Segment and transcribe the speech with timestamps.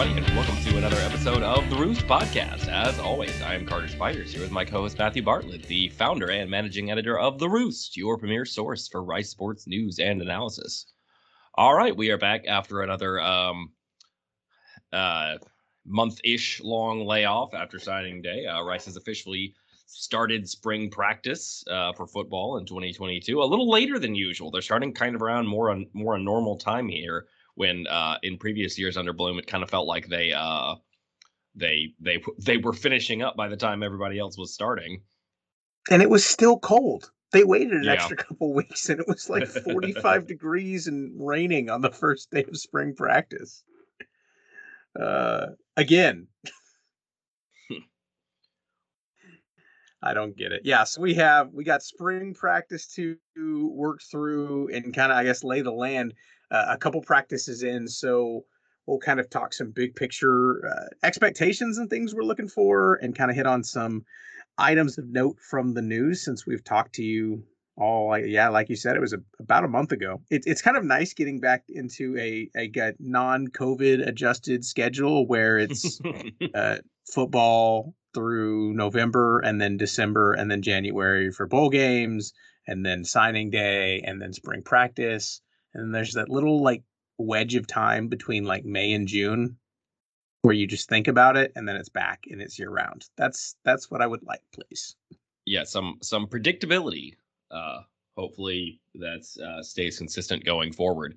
[0.00, 2.68] everybody, and welcome to another episode of the Roost Podcast.
[2.68, 6.48] As always, I am Carter Spiders here with my co-host Matthew Bartlett, the founder and
[6.48, 10.86] managing editor of The Roost, your premier source for Rice sports news and analysis.
[11.56, 13.72] All right, we are back after another um,
[14.92, 15.38] uh,
[15.84, 18.46] month-ish long layoff after signing day.
[18.46, 19.52] Uh, Rice has officially
[19.86, 24.52] started spring practice uh, for football in 2022 a little later than usual.
[24.52, 27.26] They're starting kind of around more on more a normal time here
[27.58, 30.76] when uh, in previous years under Bloom, it kind of felt like they uh,
[31.56, 35.02] they they they were finishing up by the time everybody else was starting.
[35.90, 37.10] And it was still cold.
[37.32, 37.94] They waited an yeah.
[37.94, 42.44] extra couple weeks, and it was like 45 degrees and raining on the first day
[42.44, 43.64] of spring practice.
[44.98, 46.28] Uh, again.
[50.00, 50.62] I don't get it.
[50.64, 53.16] Yeah, so we have we got spring practice to
[53.74, 56.14] work through and kind of I guess lay the land
[56.50, 57.88] uh, a couple practices in.
[57.88, 58.44] So
[58.86, 63.16] we'll kind of talk some big picture uh, expectations and things we're looking for, and
[63.16, 64.04] kind of hit on some
[64.56, 67.44] items of note from the news since we've talked to you
[67.76, 68.18] all.
[68.18, 70.20] Yeah, like you said, it was a, about a month ago.
[70.30, 76.00] It, it's kind of nice getting back into a a non-COVID adjusted schedule where it's
[76.54, 82.32] uh, football through November and then December and then January for bowl games
[82.66, 85.40] and then signing day and then spring practice
[85.78, 86.82] and there's that little like
[87.18, 89.56] wedge of time between like May and June
[90.42, 93.06] where you just think about it and then it's back and it's year round.
[93.16, 94.96] That's that's what I would like, please.
[95.44, 97.14] Yeah, some some predictability.
[97.50, 97.80] Uh
[98.18, 101.16] hopefully that uh, stays consistent going forward.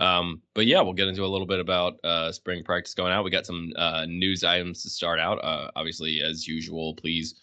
[0.00, 3.24] Um, but yeah, we'll get into a little bit about uh, spring practice going out.
[3.24, 5.38] We got some uh, news items to start out.
[5.44, 7.36] Uh, obviously, as usual, please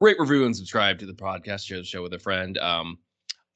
[0.00, 1.66] rate, review, and subscribe to the podcast.
[1.66, 2.58] Share the show with a friend.
[2.58, 2.98] Um,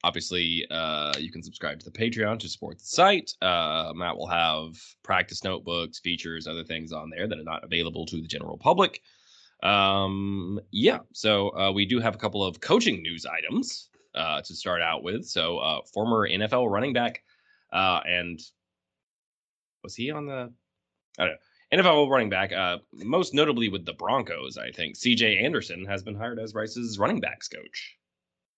[0.03, 4.27] obviously uh, you can subscribe to the patreon to support the site uh, matt will
[4.27, 8.57] have practice notebooks features other things on there that are not available to the general
[8.57, 9.01] public
[9.63, 14.55] um, yeah so uh, we do have a couple of coaching news items uh, to
[14.55, 17.21] start out with so uh, former nfl running back
[17.73, 18.39] uh, and
[19.83, 20.51] was he on the
[21.17, 21.37] i don't know
[21.71, 22.51] NFL running back,
[22.93, 24.95] most notably with the Broncos, I think.
[24.95, 27.98] CJ Anderson has been hired as Rice's running backs coach.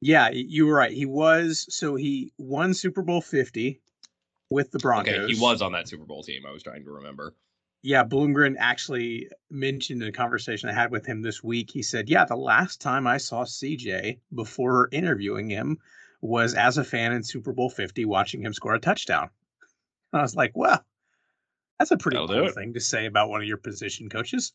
[0.01, 0.91] Yeah, you were right.
[0.91, 3.79] He was so he won Super Bowl 50
[4.49, 5.13] with the Broncos.
[5.13, 6.43] Okay, he was on that Super Bowl team.
[6.47, 7.35] I was trying to remember.
[7.83, 11.69] Yeah, Bloomgren actually mentioned in a conversation I had with him this week.
[11.71, 15.77] He said, "Yeah, the last time I saw CJ before interviewing him
[16.19, 19.29] was as a fan in Super Bowl 50 watching him score a touchdown."
[20.13, 20.83] And I was like, "Well,
[21.77, 24.51] that's a pretty That'll cool thing to say about one of your position coaches."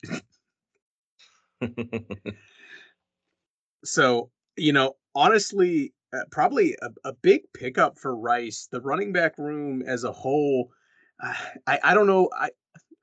[3.84, 8.69] so, you know, honestly, uh, probably a, a, big pickup for Rice.
[8.71, 10.71] The running back room as a whole,
[11.21, 11.34] uh,
[11.66, 12.31] I, I don't know.
[12.38, 12.50] I,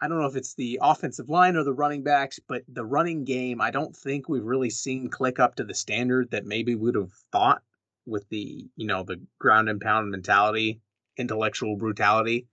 [0.02, 3.24] I don't know if it's the offensive line or the running backs, but the running
[3.24, 6.96] game, I don't think we've really seen click up to the standard that maybe would
[6.96, 7.62] have thought
[8.06, 10.82] with the, you know, the ground and pound mentality,
[11.18, 12.48] intellectual brutality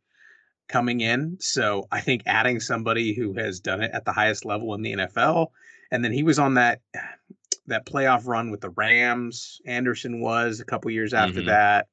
[0.69, 1.39] coming in.
[1.41, 4.93] So I think adding somebody who has done it at the highest level in the
[4.93, 5.49] NFL,
[5.91, 6.81] and then he was on that
[7.67, 9.61] that playoff run with the Rams.
[9.67, 11.49] Anderson was a couple years after mm-hmm.
[11.49, 11.87] that.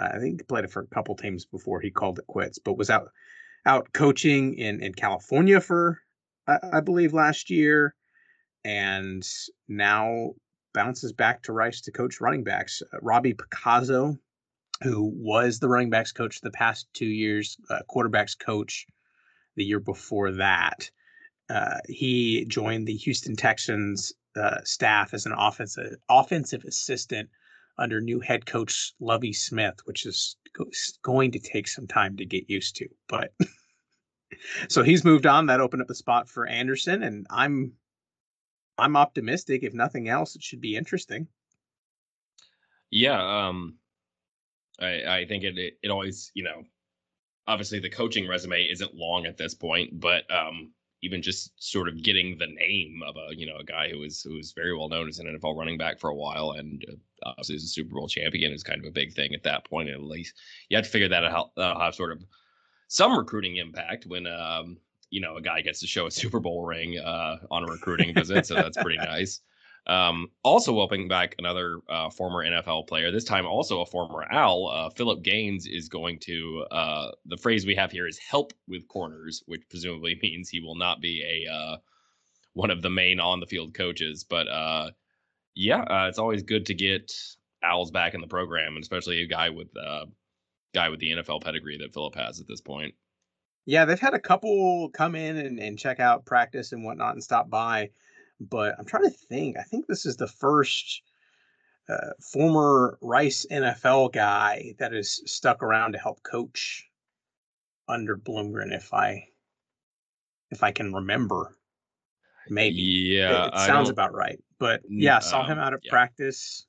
[0.00, 2.58] Uh, I think he played it for a couple teams before he called it quits,
[2.58, 3.08] but was out
[3.66, 6.00] out coaching in in California for
[6.46, 7.94] I, I believe last year,
[8.64, 9.22] and
[9.68, 10.30] now
[10.72, 12.82] bounces back to Rice to coach running backs.
[12.92, 14.16] Uh, Robbie Picasso,
[14.82, 18.86] who was the running backs coach the past two years, uh, quarterbacks coach
[19.56, 20.90] the year before that.
[21.48, 27.28] Uh, he joined the Houston Texans uh, staff as an offensive offensive assistant
[27.78, 30.36] under new head coach Lovie Smith, which is
[31.02, 32.88] going to take some time to get used to.
[33.08, 33.32] But
[34.68, 35.46] so he's moved on.
[35.46, 37.72] That opened up the spot for Anderson, and I'm
[38.78, 39.62] I'm optimistic.
[39.62, 41.28] If nothing else, it should be interesting.
[42.90, 43.76] Yeah, um,
[44.80, 46.62] I I think it, it it always you know
[47.46, 50.72] obviously the coaching resume isn't long at this point, but um
[51.04, 54.22] even just sort of getting the name of a you know a guy who was
[54.22, 56.94] who was very well known as an NFL running back for a while and uh,
[57.26, 59.90] obviously as a Super Bowl champion is kind of a big thing at that point
[59.90, 60.34] at least
[60.68, 62.24] you have to figure that out that'll have sort of
[62.88, 64.78] some recruiting impact when um
[65.10, 68.14] you know a guy gets to show a Super Bowl ring uh on a recruiting
[68.14, 69.40] visit so that's pretty nice
[69.86, 74.68] um, also welcoming back another uh, former NFL player, this time also a former Owl.
[74.68, 78.88] Uh, Philip Gaines is going to, uh, the phrase we have here is help with
[78.88, 81.76] corners, which presumably means he will not be a uh,
[82.54, 84.24] one of the main on the field coaches.
[84.24, 84.90] But uh,
[85.54, 87.12] yeah, uh, it's always good to get
[87.62, 89.68] Owls back in the program, and especially a guy with
[90.74, 92.94] guy with the NFL pedigree that Philip has at this point.
[93.66, 97.24] Yeah, they've had a couple come in and, and check out practice and whatnot and
[97.24, 97.90] stop by,
[98.48, 99.56] but I'm trying to think.
[99.56, 101.02] I think this is the first
[101.88, 106.86] uh, former Rice NFL guy that is stuck around to help coach
[107.88, 109.28] under Bloomgren, if I
[110.50, 111.56] if I can remember.
[112.48, 112.82] Maybe.
[112.82, 114.38] Yeah, it, it sounds about right.
[114.58, 115.90] But yeah, saw um, him out at yeah.
[115.90, 116.66] practice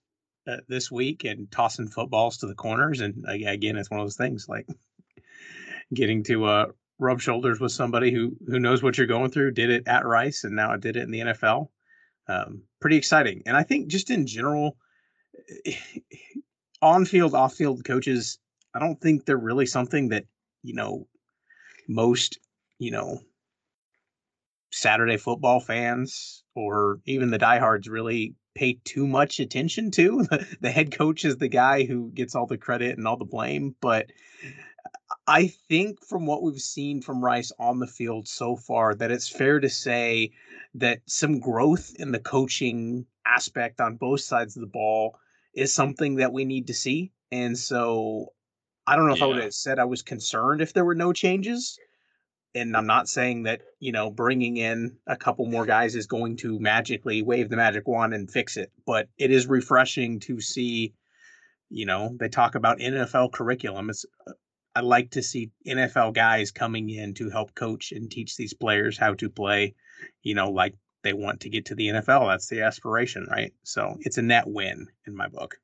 [0.47, 3.01] uh, this week and tossing footballs to the corners.
[3.01, 4.67] And uh, again, it's one of those things like
[5.93, 6.65] getting to uh,
[6.99, 9.51] rub shoulders with somebody who who knows what you're going through.
[9.51, 11.67] Did it at Rice, and now it did it in the NFL.
[12.27, 14.77] Um, pretty exciting, and I think just in general,
[16.81, 18.39] on field, off field coaches,
[18.73, 20.25] I don't think they're really something that
[20.63, 21.07] you know
[21.87, 22.39] most
[22.79, 23.19] you know
[24.71, 30.25] Saturday football fans or even the diehards really pay too much attention to.
[30.61, 33.75] the head coach is the guy who gets all the credit and all the blame,
[33.81, 34.07] but
[35.27, 39.27] I think from what we've seen from Rice on the field so far, that it's
[39.27, 40.31] fair to say
[40.75, 45.17] that some growth in the coaching aspect on both sides of the ball
[45.53, 47.11] is something that we need to see.
[47.31, 48.33] And so
[48.85, 51.11] I don't know if I would have said I was concerned if there were no
[51.11, 51.79] changes.
[52.53, 56.37] And I'm not saying that, you know, bringing in a couple more guys is going
[56.37, 58.71] to magically wave the magic wand and fix it.
[58.85, 60.93] But it is refreshing to see,
[61.69, 63.89] you know, they talk about NFL curriculum.
[63.89, 64.31] It's uh,
[64.75, 68.97] I like to see NFL guys coming in to help coach and teach these players
[68.97, 69.73] how to play,
[70.21, 72.27] you know, like they want to get to the NFL.
[72.27, 73.53] That's the aspiration, right?
[73.63, 75.55] So it's a net win in my book.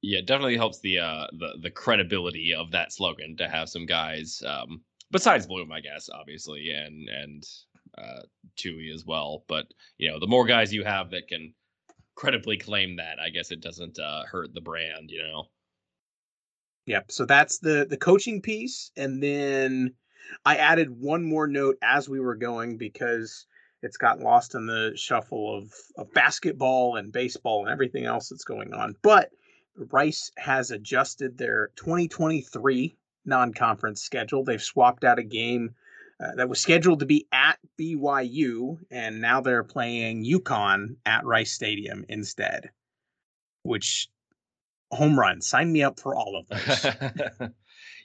[0.00, 4.42] Yeah, definitely helps the uh the the credibility of that slogan to have some guys
[4.46, 7.44] um besides Bloom, I guess, obviously, and and
[7.98, 8.20] uh
[8.56, 9.44] Tui as well.
[9.48, 9.66] But
[9.98, 11.52] you know, the more guys you have that can
[12.14, 15.48] credibly claim that, I guess it doesn't uh hurt the brand, you know.
[16.88, 17.12] Yep.
[17.12, 19.92] So that's the the coaching piece, and then
[20.46, 23.46] I added one more note as we were going because
[23.82, 28.44] it's got lost in the shuffle of of basketball and baseball and everything else that's
[28.44, 28.96] going on.
[29.02, 29.30] But
[29.76, 32.96] Rice has adjusted their 2023
[33.26, 34.42] non-conference schedule.
[34.42, 35.74] They've swapped out a game
[36.18, 41.52] uh, that was scheduled to be at BYU, and now they're playing UConn at Rice
[41.52, 42.70] Stadium instead,
[43.62, 44.08] which
[44.90, 45.40] home run.
[45.40, 46.48] Sign me up for all of
[47.40, 47.50] those.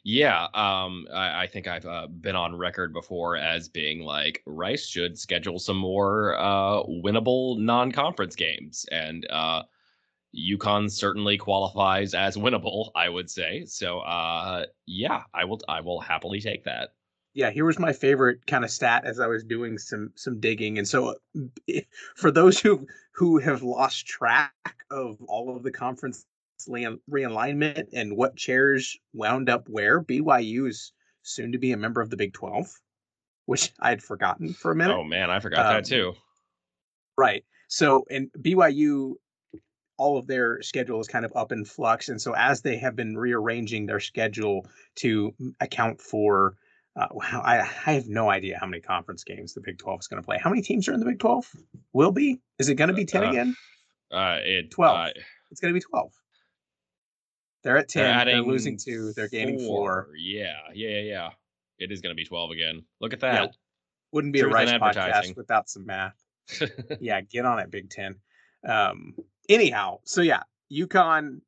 [0.04, 4.86] yeah, um, I, I, think I've uh, been on record before as being like Rice
[4.86, 9.64] should schedule some more uh, winnable non-conference games, and uh,
[10.36, 12.92] UConn certainly qualifies as winnable.
[12.96, 14.00] I would say so.
[14.00, 15.62] Uh, yeah, I will.
[15.68, 16.90] I will happily take that
[17.34, 20.78] yeah here was my favorite kind of stat as i was doing some some digging
[20.78, 21.16] and so
[22.16, 24.54] for those who who have lost track
[24.90, 26.26] of all of the conference
[26.68, 30.02] realignment and what chairs wound up where.
[30.02, 32.68] BYU is soon to be a member of the Big 12,
[33.46, 34.96] which I had forgotten for a minute.
[34.96, 36.14] Oh, man, I forgot um, that too.
[37.18, 37.44] Right.
[37.68, 39.14] So, and BYU,
[39.98, 42.10] all of their schedule is kind of up in flux.
[42.10, 46.56] And so, as they have been rearranging their schedule to account for
[46.96, 50.08] uh, wow, I, I have no idea how many conference games the Big 12 is
[50.08, 50.38] going to play.
[50.38, 51.50] How many teams are in the Big 12?
[51.92, 52.40] Will be?
[52.60, 53.56] Is it going to be 10 uh, again?
[54.12, 54.98] Uh, it, 12.
[54.98, 55.10] Uh,
[55.50, 56.12] it's going to be 12.
[57.64, 58.04] They're at 10.
[58.04, 59.14] They're, they're losing two.
[59.14, 60.06] They're gaining four.
[60.06, 60.16] four.
[60.18, 61.30] Yeah, yeah, yeah, yeah.
[61.80, 62.84] It is going to be 12 again.
[63.02, 63.42] Look at that.
[63.42, 63.48] Yeah.
[64.12, 66.16] Wouldn't be Truth a Rice podcast without some math.
[67.00, 68.16] yeah, get on it, Big Ten.
[68.68, 69.16] Um,
[69.50, 71.42] anyhow, so yeah, UConn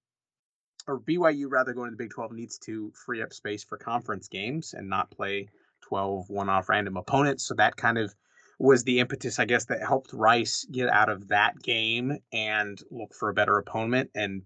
[0.88, 4.28] or BYU rather going to the Big 12 needs to free up space for conference
[4.28, 5.48] games and not play
[5.82, 7.46] 12 one-off random opponents.
[7.46, 8.13] So that kind of
[8.60, 13.13] was the impetus, I guess, that helped Rice get out of that game and look
[13.13, 14.12] for a better opponent.
[14.16, 14.44] And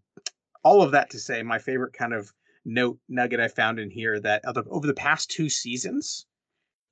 [0.63, 2.33] all of that to say, my favorite kind of
[2.65, 6.25] note nugget I found in here that over the past two seasons,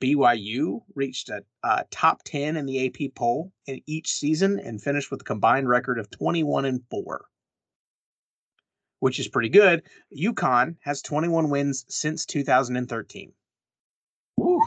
[0.02, 5.12] BYU reached a, a, top 10 in the AP poll in each season and finished
[5.12, 7.26] with a combined record of 21 and 4,
[9.00, 9.84] which is pretty good.
[10.16, 13.34] UConn has 21 wins since 2013.
[14.38, 14.62] Woo.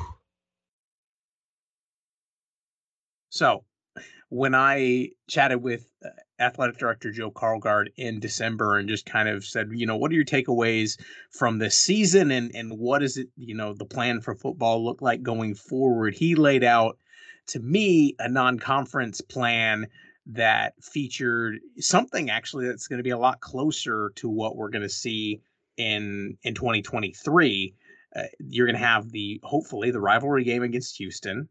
[3.31, 3.65] So,
[4.31, 6.09] when I chatted with uh,
[6.39, 10.15] athletic director Joe Karlgaard in December and just kind of said, you know, what are
[10.15, 10.99] your takeaways
[11.31, 15.03] from this season and and what is it, you know, the plan for football look
[15.03, 16.15] like going forward?
[16.15, 16.97] He laid out
[17.49, 19.89] to me a non-conference plan
[20.27, 24.83] that featured something actually that's going to be a lot closer to what we're going
[24.83, 25.41] to see
[25.77, 27.75] in in 2023.
[28.15, 31.49] Uh, you're going to have the hopefully the rivalry game against Houston.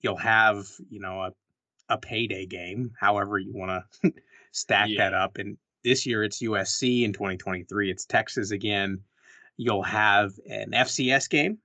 [0.00, 1.32] You'll have, you know, a
[1.88, 4.12] a payday game, however you want to
[4.52, 5.04] stack yeah.
[5.04, 5.38] that up.
[5.38, 7.02] And this year it's USC.
[7.04, 9.00] In 2023, it's Texas again.
[9.56, 11.58] You'll have an FCS game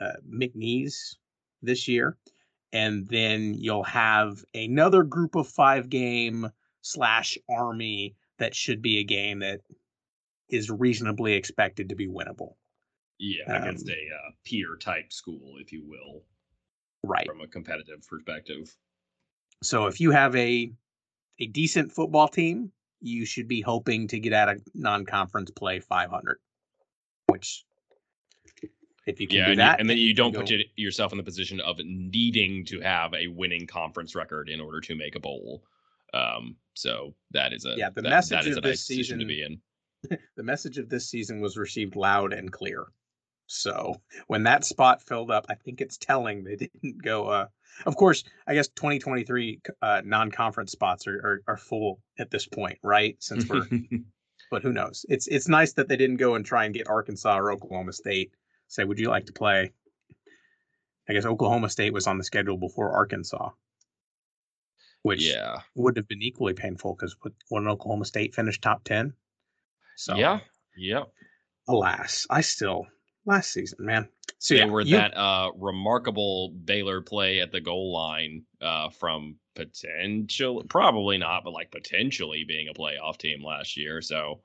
[0.00, 1.16] uh, McNeese
[1.62, 2.16] this year,
[2.72, 6.48] and then you'll have another group of five game
[6.82, 9.60] slash Army that should be a game that
[10.48, 12.54] is reasonably expected to be winnable.
[13.18, 16.24] Yeah, against Um, a uh, peer type school, if you will,
[17.04, 17.26] Right.
[17.26, 18.74] from a competitive perspective.
[19.64, 20.70] So if you have a
[21.40, 26.38] a decent football team, you should be hoping to get out of non-conference play 500.
[27.26, 27.64] Which,
[29.06, 31.12] if you can Yeah, do and, you- that, and then you don't put it- yourself
[31.12, 35.16] in the position of needing to have a winning conference record in order to make
[35.16, 35.64] a bowl.
[36.12, 38.96] Um, so that is a Yeah, the that- message that is of a this nice
[38.96, 39.60] position to season-
[40.08, 40.18] be in.
[40.36, 42.86] the message of this season was received loud and clear.
[43.46, 47.28] So when that spot filled up, I think it's telling they didn't go.
[47.28, 47.46] Uh,
[47.86, 52.78] of course, I guess 2023 uh, non-conference spots are, are are full at this point,
[52.82, 53.16] right?
[53.22, 53.66] Since we're,
[54.50, 55.04] but who knows?
[55.08, 58.32] It's it's nice that they didn't go and try and get Arkansas or Oklahoma State.
[58.68, 59.72] Say, would you like to play?
[61.08, 63.50] I guess Oklahoma State was on the schedule before Arkansas,
[65.02, 67.14] which yeah, would have been equally painful because
[67.50, 69.12] wouldn't Oklahoma State finish top ten?
[69.96, 70.40] So yeah,
[70.76, 71.04] yeah.
[71.68, 72.86] alas, I still
[73.26, 74.08] last season, man.
[74.38, 78.90] So they yeah, were you- that uh, remarkable Baylor play at the goal line uh,
[78.90, 84.02] from potential, probably not, but like potentially being a playoff team last year.
[84.02, 84.42] So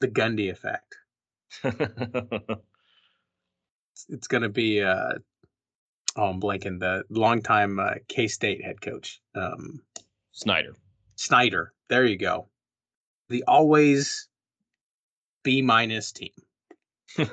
[0.00, 0.96] the Gundy effect.
[3.98, 5.14] It's, it's going to be uh,
[6.16, 9.82] oh, I'm blanking the longtime uh, K State head coach, um,
[10.32, 10.76] Snyder.
[11.16, 11.72] Snyder.
[11.88, 12.48] There you go.
[13.28, 14.28] The always
[15.48, 16.32] B minus team.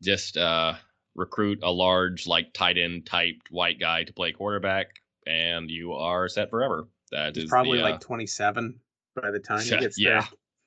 [0.00, 0.74] Just uh,
[1.16, 4.86] recruit a large, like tight end typed white guy to play quarterback,
[5.26, 6.86] and you are set forever.
[7.10, 8.78] That He's is probably the, like 27
[9.20, 10.26] by the time he gets yeah.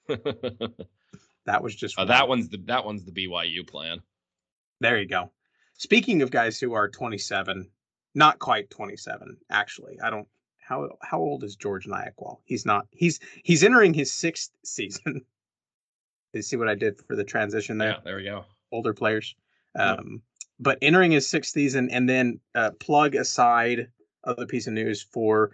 [0.09, 0.17] there.
[1.45, 4.01] That was just Uh, that one's the that one's the BYU plan.
[4.81, 5.31] There you go.
[5.77, 7.71] Speaking of guys who are 27,
[8.13, 9.99] not quite 27, actually.
[10.03, 10.27] I don't
[10.61, 12.37] how how old is George Nyakwol?
[12.45, 12.87] He's not.
[12.91, 15.21] He's he's entering his sixth season.
[16.33, 17.89] You see what I did for the transition there?
[17.89, 18.45] Yeah, there we go.
[18.71, 19.35] Older players.
[19.75, 19.93] Yeah.
[19.93, 20.21] Um,
[20.59, 23.89] but entering his sixth season, and then uh, plug aside
[24.23, 25.51] other piece of news for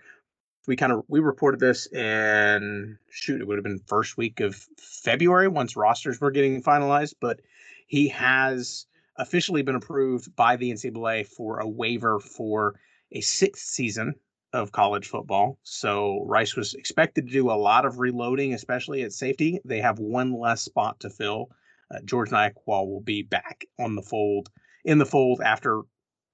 [0.68, 4.56] we kind of we reported this in shoot it would have been first week of
[4.78, 7.40] February once rosters were getting finalized, but
[7.88, 8.86] he has
[9.16, 12.80] officially been approved by the NCAA for a waiver for
[13.12, 14.14] a sixth season
[14.58, 15.60] of college football.
[15.64, 19.60] So Rice was expected to do a lot of reloading, especially at safety.
[19.64, 21.50] They have one less spot to fill.
[21.94, 24.50] Uh, George Nyakwol will be back on the fold
[24.84, 25.84] in the fold after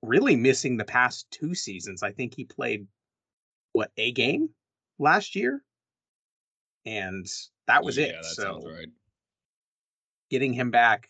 [0.01, 2.01] really missing the past two seasons.
[2.01, 2.87] I think he played
[3.73, 4.49] what a game
[4.99, 5.61] last year,
[6.85, 7.25] and
[7.67, 8.15] that was yeah, it.
[8.21, 8.87] That so right.
[10.29, 11.09] getting him back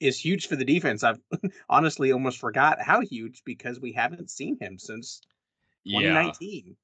[0.00, 1.04] is huge for the defense.
[1.04, 1.20] I've
[1.68, 5.20] honestly almost forgot how huge because we haven't seen him since
[5.84, 6.00] Yeah.
[6.00, 6.76] 2019.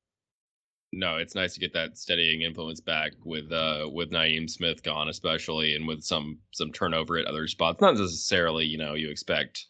[0.92, 5.08] No, it's nice to get that steadying influence back with uh with Naeem Smith gone,
[5.08, 7.80] especially, and with some some turnover at other spots.
[7.80, 9.66] Not necessarily, you know, you expect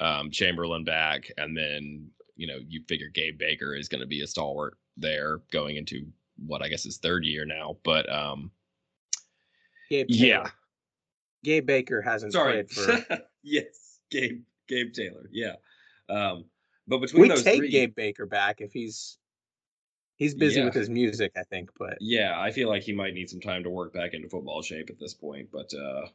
[0.00, 4.20] um Chamberlain back, and then you know you figure Gabe Baker is going to be
[4.20, 7.78] a stalwart there going into what I guess is third year now.
[7.82, 8.50] But um
[9.90, 10.52] Gabe yeah, Taylor.
[11.44, 13.22] Gabe Baker hasn't sorry, played for.
[13.44, 15.54] yes, Gabe Gabe Taylor, yeah.
[16.08, 16.46] Um,
[16.88, 19.18] but between we those take three, Gabe Baker back if he's
[20.16, 20.66] he's busy Yeah.
[20.66, 21.70] with his music, I think.
[21.78, 24.62] But Yeah, I feel like he might need some time to work back into football
[24.62, 26.06] shape at this point, but uh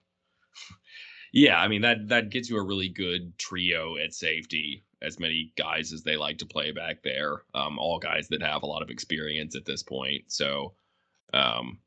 [1.34, 5.54] yeah, I mean that that gets you a really good trio at safety, as many
[5.58, 7.44] guys as they like to play back there.
[7.54, 10.32] Um all guys that have a lot of experience at this point.
[10.32, 10.74] So
[11.34, 11.80] um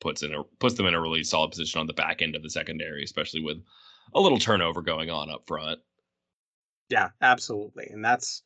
[0.00, 2.42] puts in a puts them in a really solid position on the back end of
[2.42, 3.62] the secondary, especially with
[4.14, 5.80] a little turnover going on up front.
[6.88, 7.88] Yeah, absolutely.
[7.90, 8.42] And that's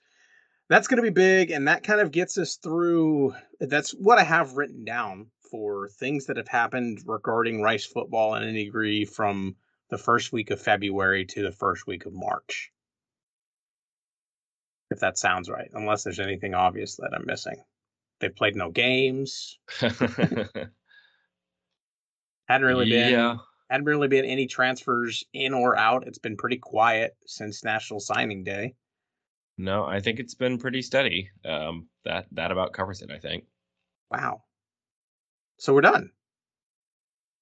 [0.68, 4.22] that's going to be big and that kind of gets us through that's what I
[4.22, 9.56] have written down for things that have happened regarding Rice football in any degree from
[9.90, 12.70] the first week of February to the first week of March.
[14.90, 17.62] If that sounds right, unless there's anything obvious that I'm missing.
[18.20, 19.58] They played no games.
[22.50, 23.36] Hadn't really been yeah.
[23.70, 26.08] hadn't really been any transfers in or out.
[26.08, 28.74] It's been pretty quiet since National Signing Day.
[29.56, 31.30] No, I think it's been pretty steady.
[31.44, 33.44] Um that that about covers it, I think.
[34.10, 34.42] Wow.
[35.58, 36.10] So we're done.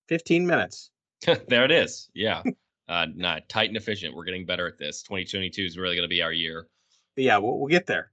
[0.08, 0.90] 15 minutes.
[1.48, 2.10] there it is.
[2.12, 2.42] Yeah.
[2.86, 4.14] Uh, nah, tight and efficient.
[4.14, 5.02] We're getting better at this.
[5.04, 6.66] 2022 is really going to be our year.
[7.16, 8.10] Yeah, we'll, we'll get there.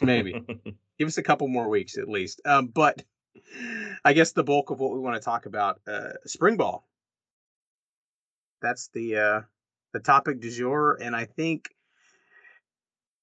[0.00, 0.32] Maybe.
[0.98, 2.40] Give us a couple more weeks at least.
[2.44, 3.02] Um, but
[4.04, 6.86] I guess the bulk of what we want to talk about, uh, spring ball.
[8.62, 9.40] That's the uh,
[9.92, 11.70] the topic du jour, and I think,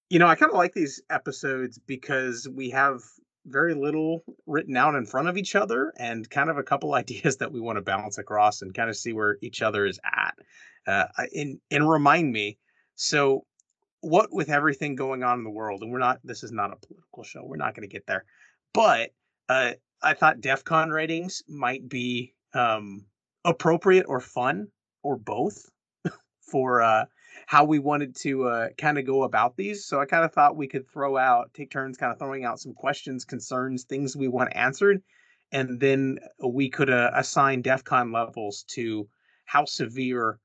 [0.10, 3.02] you know, I kind of like these episodes because we have
[3.46, 7.38] very little written out in front of each other and kind of a couple ideas
[7.38, 10.36] that we want to bounce across and kind of see where each other is at.
[10.86, 11.06] Uh,
[11.36, 12.58] and and remind me.
[12.96, 13.46] So,
[14.02, 16.20] what with everything going on in the world, and we're not.
[16.24, 17.44] This is not a political show.
[17.44, 18.26] We're not going to get there.
[18.74, 19.12] But
[19.50, 23.06] uh, I thought DEF CON ratings might be um,
[23.44, 24.68] appropriate or fun
[25.04, 25.70] or both
[26.42, 27.06] for uh,
[27.46, 29.86] how we wanted to uh, kind of go about these.
[29.86, 32.60] So I kind of thought we could throw out, take turns kind of throwing out
[32.60, 35.02] some questions, concerns, things we want answered.
[35.52, 39.08] And then we could uh, assign DEF CON levels to
[39.46, 40.40] how severe,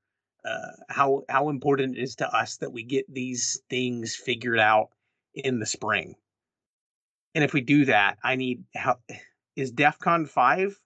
[0.45, 4.89] uh, how how important it is to us that we get these things figured out
[5.33, 6.15] in the spring.
[7.35, 8.99] And if we do that, I need how
[9.55, 10.79] is DEF CON five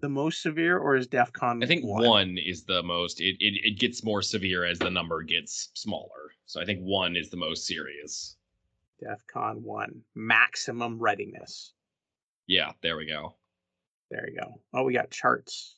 [0.00, 1.62] the most severe, or is DEF CON?
[1.62, 3.20] I think one, one is the most.
[3.20, 6.32] It, it it gets more severe as the number gets smaller.
[6.46, 8.36] So I think one is the most serious.
[9.00, 11.72] DEF CON one maximum readiness.
[12.46, 13.36] Yeah, there we go.
[14.10, 14.60] There you go.
[14.72, 15.76] Oh, we got charts.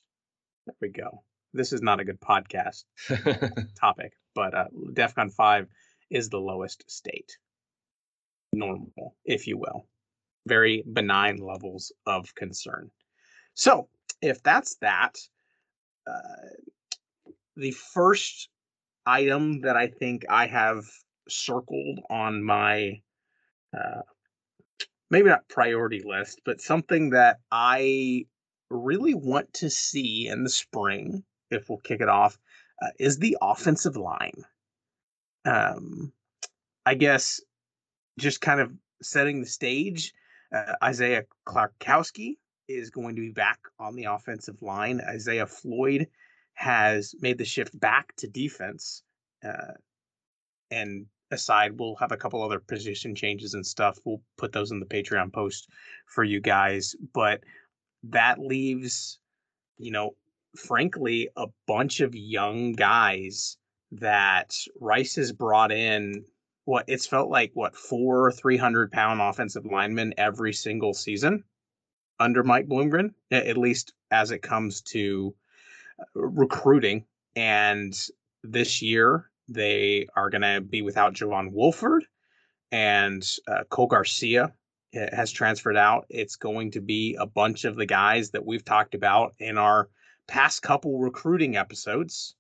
[0.66, 1.24] There we go.
[1.52, 2.84] This is not a good podcast
[3.80, 5.66] topic, but uh, DEF CON five
[6.10, 7.36] is the lowest state.
[8.52, 9.86] Normal, if you will.
[10.46, 12.90] Very benign levels of concern.
[13.54, 13.88] So
[14.22, 15.18] if that's that,
[16.06, 16.48] uh,
[17.56, 18.48] the first
[19.06, 20.84] item that I think I have
[21.28, 23.00] circled on my
[23.76, 24.02] uh,
[25.10, 28.26] maybe not priority list, but something that I
[28.70, 32.38] really want to see in the spring, if we'll kick it off,
[32.82, 34.44] uh, is the offensive line.
[35.44, 36.12] Um,
[36.86, 37.40] I guess
[38.18, 40.12] just kind of setting the stage.
[40.52, 42.36] Uh, Isaiah Clarkowski
[42.68, 45.00] is going to be back on the offensive line.
[45.00, 46.08] Isaiah Floyd
[46.54, 49.02] has made the shift back to defense.
[49.44, 49.74] Uh,
[50.70, 53.98] and aside, we'll have a couple other position changes and stuff.
[54.04, 55.68] We'll put those in the Patreon post
[56.06, 56.94] for you guys.
[57.12, 57.42] But
[58.04, 59.18] that leaves,
[59.78, 60.14] you know,
[60.56, 63.56] frankly, a bunch of young guys
[63.92, 66.24] that Rice has brought in.
[66.70, 71.42] What it's felt like, what, four 300 pound offensive linemen every single season
[72.20, 75.34] under Mike Bloomgren, at least as it comes to
[75.98, 77.06] uh, recruiting.
[77.34, 77.92] And
[78.44, 82.04] this year, they are going to be without Javon Wolford
[82.70, 84.52] and uh, Cole Garcia
[84.94, 86.06] has transferred out.
[86.08, 89.88] It's going to be a bunch of the guys that we've talked about in our
[90.28, 92.36] past couple recruiting episodes.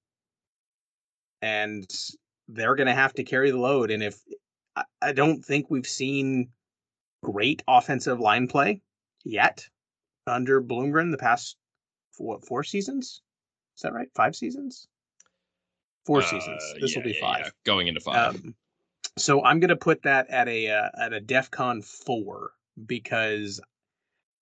[1.42, 1.90] And
[2.52, 3.90] they're going to have to carry the load.
[3.90, 4.18] And if
[5.02, 6.48] I don't think we've seen
[7.22, 8.80] great offensive line play
[9.24, 9.66] yet
[10.26, 11.56] under Bloomgren the past
[12.18, 13.22] what four seasons?
[13.76, 14.08] Is that right?
[14.14, 14.86] Five seasons?
[16.04, 16.74] Four uh, seasons.
[16.80, 17.40] This yeah, will be yeah, five.
[17.44, 17.50] Yeah.
[17.64, 18.34] Going into five.
[18.34, 18.54] Um,
[19.16, 22.50] so I'm going to put that at a uh, at a DefCon four
[22.86, 23.60] because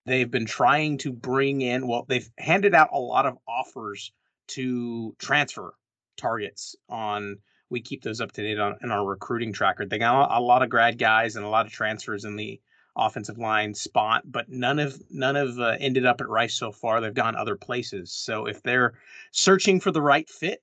[0.05, 1.87] they've been trying to bring in.
[1.87, 4.11] Well, they've handed out a lot of offers
[4.49, 5.73] to transfer
[6.17, 7.37] targets on
[7.69, 9.85] we keep those up to date on in our recruiting tracker.
[9.85, 12.59] They got a lot of grad guys and a lot of transfers in the
[12.95, 16.99] offensive line spot, but none of none have uh, ended up at Rice so far.
[16.99, 18.11] They've gone other places.
[18.11, 18.93] So if they're
[19.31, 20.61] searching for the right fit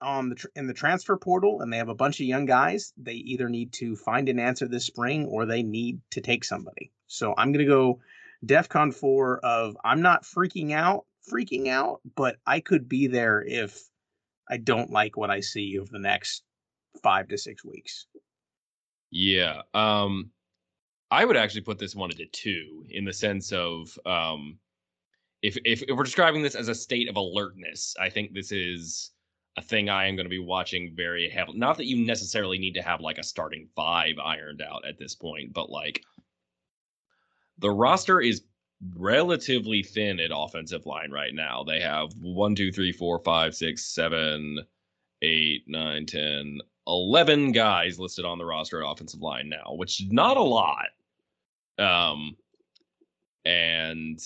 [0.00, 2.92] on the tr- in the transfer portal and they have a bunch of young guys,
[2.96, 6.92] they either need to find an answer this spring or they need to take somebody.
[7.06, 8.00] So I'm gonna go
[8.44, 13.88] DEFCON four of I'm not freaking out, freaking out, but I could be there if
[14.50, 16.42] I don't like what I see over the next
[17.02, 18.06] five to six weeks.
[19.10, 19.62] Yeah.
[19.74, 20.30] Um
[21.10, 24.58] I would actually put this one into two in the sense of um,
[25.42, 29.12] if, if if we're describing this as a state of alertness, I think this is
[29.56, 31.58] a thing I am going to be watching very heavily.
[31.58, 35.14] Not that you necessarily need to have like a starting five ironed out at this
[35.14, 36.02] point, but like
[37.58, 38.42] the roster is
[38.96, 41.64] relatively thin at offensive line right now.
[41.64, 44.58] They have one, two, three, four, five, six, seven,
[45.22, 50.10] eight, nine, ten, 11 guys listed on the roster at offensive line now, which is
[50.10, 50.86] not a lot.
[51.78, 52.36] Um,
[53.44, 54.18] and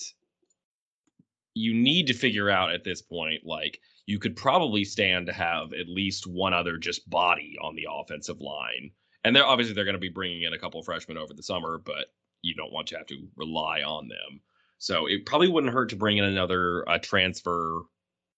[1.53, 5.73] you need to figure out at this point, like, you could probably stand to have
[5.73, 8.91] at least one other just body on the offensive line.
[9.23, 11.79] And they're obviously they're going to be bringing in a couple freshmen over the summer,
[11.83, 12.07] but
[12.43, 14.41] you don't want to have to rely on them.
[14.77, 17.83] So it probably wouldn't hurt to bring in another uh, transfer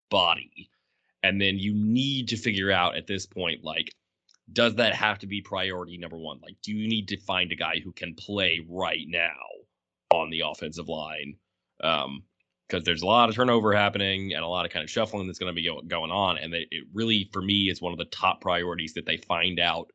[0.09, 0.69] body.
[1.23, 3.91] And then you need to figure out at this point, like,
[4.53, 6.39] does that have to be priority number one?
[6.41, 9.33] Like, do you need to find a guy who can play right now
[10.11, 11.35] on the offensive line?
[11.83, 12.23] Um,
[12.67, 15.37] because there's a lot of turnover happening and a lot of kind of shuffling that's
[15.37, 16.37] going to be going on.
[16.39, 19.91] And it really, for me, is one of the top priorities that they find out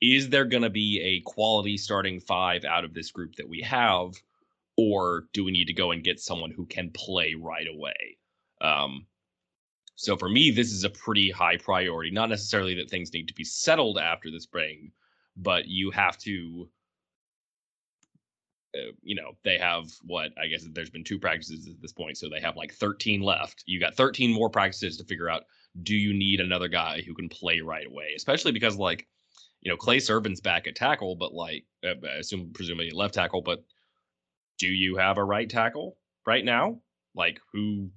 [0.00, 3.60] is there going to be a quality starting five out of this group that we
[3.62, 4.12] have,
[4.76, 8.18] or do we need to go and get someone who can play right away?
[8.60, 9.06] Um,
[9.96, 12.10] so for me, this is a pretty high priority.
[12.10, 14.92] Not necessarily that things need to be settled after the spring,
[15.36, 16.68] but you have to
[18.74, 22.16] uh, you know, they have what I guess there's been two practices at this point,
[22.16, 23.64] so they have like 13 left.
[23.66, 25.42] You got 13 more practices to figure out
[25.82, 29.06] do you need another guy who can play right away, especially because like,
[29.60, 33.42] you know, Clay Servin's back at tackle, but like, uh, I assume presumably left tackle,
[33.42, 33.62] but
[34.58, 35.96] do you have a right tackle
[36.26, 36.80] right now?
[37.14, 37.90] Like who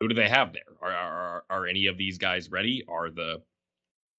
[0.00, 0.62] who do they have there?
[0.80, 2.84] Are are are any of these guys ready?
[2.88, 3.42] Are the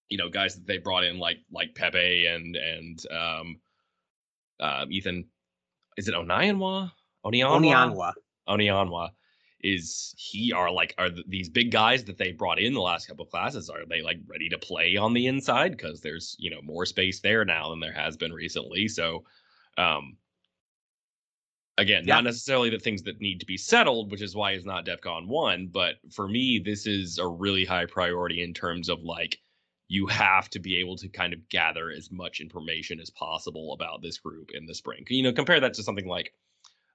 [0.09, 3.59] you know guys that they brought in like like Pepe and and um
[4.59, 5.25] uh, Ethan
[5.97, 6.91] is it Onianwa?
[7.25, 8.13] Onianwa?
[8.47, 9.09] Onianwa.
[9.63, 13.23] Is he are like are these big guys that they brought in the last couple
[13.23, 16.61] of classes are they like ready to play on the inside because there's you know
[16.61, 19.23] more space there now than there has been recently so
[19.77, 20.17] um
[21.77, 22.15] again yeah.
[22.15, 25.27] not necessarily the things that need to be settled which is why it's not defcon
[25.27, 29.39] 1 but for me this is a really high priority in terms of like
[29.93, 34.01] you have to be able to kind of gather as much information as possible about
[34.01, 35.05] this group in the spring.
[35.07, 36.33] You know, compare that to something like,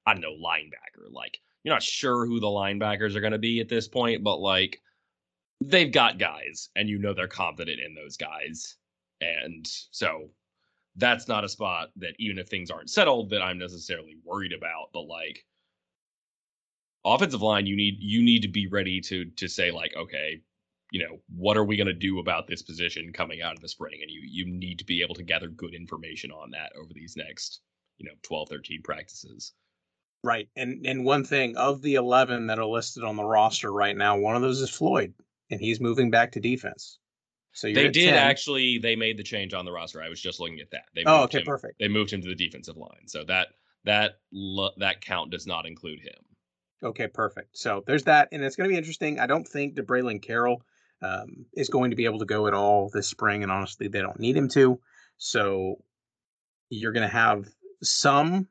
[0.05, 1.13] I don't know, linebacker.
[1.13, 4.41] Like, you're not sure who the linebackers are going to be at this point, but
[4.41, 4.81] like,
[5.61, 8.77] they've got guys and you know they're confident in those guys.
[9.21, 10.31] And so
[10.97, 14.91] that's not a spot that even if things aren't settled that I'm necessarily worried about,
[14.93, 15.45] but like
[17.05, 20.41] offensive line you need you need to be ready to to say like okay,
[20.91, 23.69] you know what are we going to do about this position coming out of the
[23.69, 26.93] spring and you you need to be able to gather good information on that over
[26.95, 27.61] these next
[27.99, 29.53] you know 12 13 practices
[30.25, 33.97] right and and one thing of the 11 that are listed on the roster right
[33.97, 35.15] now one of those is floyd
[35.51, 36.99] and he's moving back to defense
[37.53, 38.15] so you they did 10.
[38.15, 41.05] actually they made the change on the roster i was just looking at that they
[41.07, 43.49] oh okay him, perfect they moved him to the defensive line so that
[43.85, 44.19] that
[44.79, 46.25] that count does not include him
[46.83, 47.59] Okay, perfect.
[47.59, 49.19] So there's that, and it's going to be interesting.
[49.19, 50.63] I don't think DeBraylen Carroll
[51.03, 54.01] um, is going to be able to go at all this spring, and honestly, they
[54.01, 54.81] don't need him to.
[55.17, 55.83] So
[56.71, 57.49] you're going to have
[57.83, 58.47] some,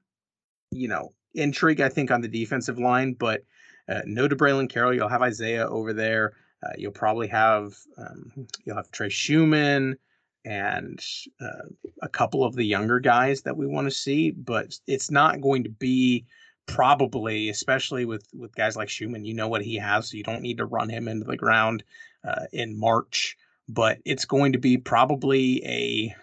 [0.71, 3.43] you know, intrigue, I think, on the defensive line, but
[3.89, 4.93] uh, no DeBraylen Carroll.
[4.93, 6.33] You'll have Isaiah over there.
[6.63, 9.97] Uh, you'll probably have um, you'll have Trey Schumann
[10.45, 11.03] and
[11.39, 11.67] uh,
[12.01, 15.63] a couple of the younger guys that we want to see, but it's not going
[15.63, 16.25] to be
[16.65, 19.25] probably, especially with with guys like Schumann.
[19.25, 21.83] You know what he has, so you don't need to run him into the ground
[22.23, 23.37] uh, in March,
[23.69, 26.15] but it's going to be probably a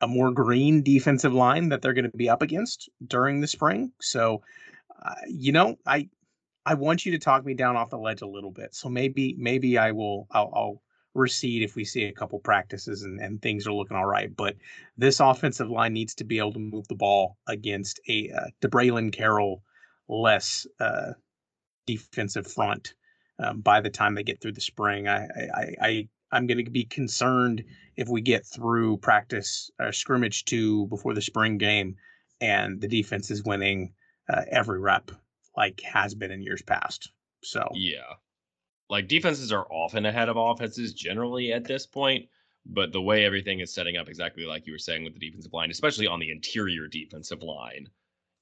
[0.00, 3.92] a more green defensive line that they're going to be up against during the spring.
[4.00, 4.42] So,
[5.02, 6.08] uh, you know, I
[6.64, 8.74] I want you to talk me down off the ledge a little bit.
[8.74, 10.82] So maybe maybe I will I'll, I'll
[11.14, 14.34] recede if we see a couple practices and, and things are looking all right.
[14.34, 14.56] But
[14.96, 19.62] this offensive line needs to be able to move the ball against a uh, Carroll
[20.08, 21.12] less uh,
[21.86, 22.94] defensive front
[23.38, 25.08] um, by the time they get through the spring.
[25.08, 27.64] I, I, I I'm going to be concerned
[27.96, 31.96] if we get through practice uh, scrimmage two before the spring game,
[32.40, 33.92] and the defense is winning
[34.28, 35.10] uh, every rep
[35.56, 37.10] like has been in years past.
[37.42, 38.14] So yeah,
[38.88, 42.28] like defenses are often ahead of offenses generally at this point.
[42.66, 45.52] But the way everything is setting up, exactly like you were saying with the defensive
[45.52, 47.88] line, especially on the interior defensive line,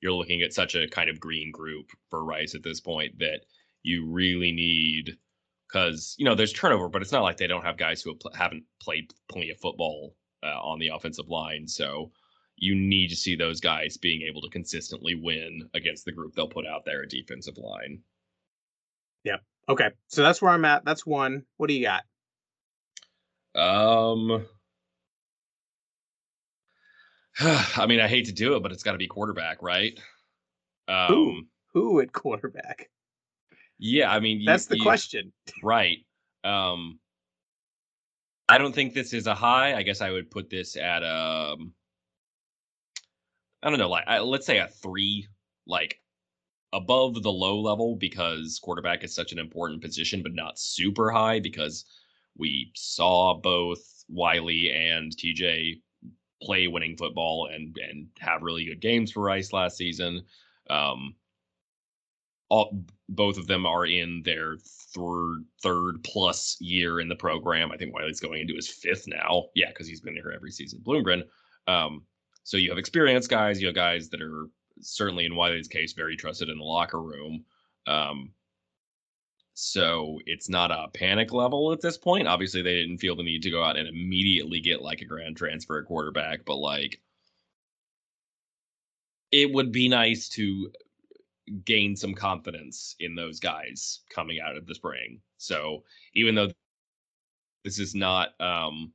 [0.00, 3.42] you're looking at such a kind of green group for Rice at this point that
[3.82, 5.16] you really need
[5.68, 8.20] because you know there's turnover, but it's not like they don't have guys who have
[8.20, 11.66] pl- haven't played plenty of football uh, on the offensive line.
[11.68, 12.10] So
[12.56, 16.48] you need to see those guys being able to consistently win against the group they'll
[16.48, 18.00] put out there at defensive line.
[19.24, 19.40] Yep.
[19.68, 19.90] Okay.
[20.08, 20.84] So that's where I'm at.
[20.84, 21.44] That's one.
[21.56, 22.02] What do you got?
[23.54, 24.46] Um.
[27.40, 29.98] I mean, I hate to do it, but it's got to be quarterback, right?
[30.88, 31.42] Um, who?
[31.74, 32.88] Who at quarterback?
[33.78, 35.98] Yeah, I mean, that's you, the you, question, right?
[36.44, 36.98] Um,
[38.48, 39.74] I don't think this is a high.
[39.74, 41.72] I guess I would put this at um,
[43.62, 45.26] I don't know, like I, let's say a three,
[45.66, 46.00] like
[46.72, 51.40] above the low level because quarterback is such an important position, but not super high
[51.40, 51.84] because
[52.36, 55.80] we saw both Wiley and TJ
[56.40, 60.22] play winning football and and have really good games for Rice last season.
[60.70, 61.14] Um,
[62.48, 64.56] all both of them are in their
[64.94, 67.70] third third plus year in the program.
[67.72, 69.46] I think Wiley's going into his fifth now.
[69.54, 70.80] Yeah, because he's been here every season.
[70.84, 71.22] Bloomgren.
[71.66, 72.02] Um,
[72.44, 74.46] so you have experienced guys, you have guys that are
[74.80, 77.44] certainly in Wiley's case, very trusted in the locker room.
[77.86, 78.32] Um,
[79.54, 82.28] so it's not a panic level at this point.
[82.28, 85.36] Obviously, they didn't feel the need to go out and immediately get like a grand
[85.36, 87.00] transfer at quarterback, but like
[89.30, 90.70] it would be nice to
[91.64, 95.20] gain some confidence in those guys coming out of the spring.
[95.36, 95.84] So
[96.14, 96.48] even though
[97.64, 98.92] this is not um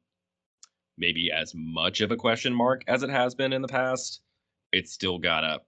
[0.98, 4.22] maybe as much of a question mark as it has been in the past,
[4.72, 5.60] it's still gotta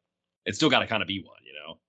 [0.45, 1.80] it's still gotta kind of be one, you know.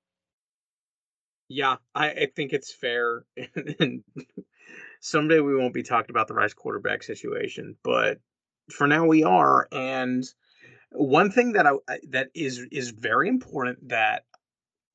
[1.49, 3.25] Yeah, I, I think it's fair.
[3.81, 4.03] and
[5.01, 8.19] someday we won't be talking about the Rice quarterback situation, but
[8.71, 9.69] for now we are.
[9.71, 10.25] And
[10.91, 14.25] one thing that I that is is very important that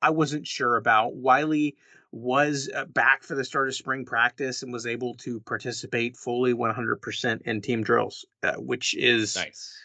[0.02, 1.16] I wasn't sure about.
[1.16, 1.76] Wiley
[2.12, 6.54] was uh, back for the start of spring practice and was able to participate fully
[6.54, 9.78] 100% in team drills, uh, which is nice.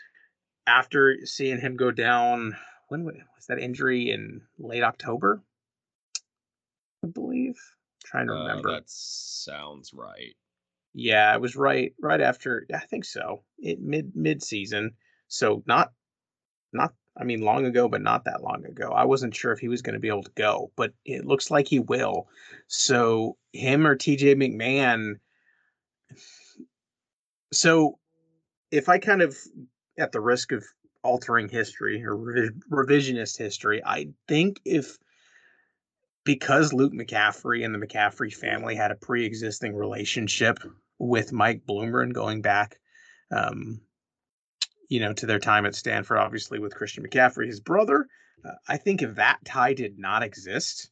[0.67, 2.57] After seeing him go down,
[2.89, 3.15] when was
[3.49, 5.41] that injury in late October?
[7.05, 7.55] I believe.
[7.55, 8.73] I'm trying to uh, remember.
[8.73, 10.35] that sounds right.
[10.93, 12.67] Yeah, it was right right after.
[12.75, 13.43] I think so.
[13.59, 14.93] It mid mid season.
[15.29, 15.93] So not
[16.73, 18.91] not I mean, long ago, but not that long ago.
[18.91, 21.51] I wasn't sure if he was going to be able to go, but it looks
[21.51, 22.29] like he will.
[22.69, 25.15] So, him or TJ McMahon.
[27.53, 27.99] So,
[28.71, 29.37] if I kind of,
[29.99, 30.65] at the risk of
[31.03, 32.17] altering history or
[32.71, 34.99] revisionist history, I think if
[36.25, 40.59] because Luke McCaffrey and the McCaffrey family had a pre existing relationship
[40.99, 42.79] with Mike Bloomgren going back
[43.31, 43.81] um,
[44.89, 48.07] you know, to their time at Stanford, obviously with Christian McCaffrey, his brother.
[48.45, 50.91] Uh, I think if that tie did not exist,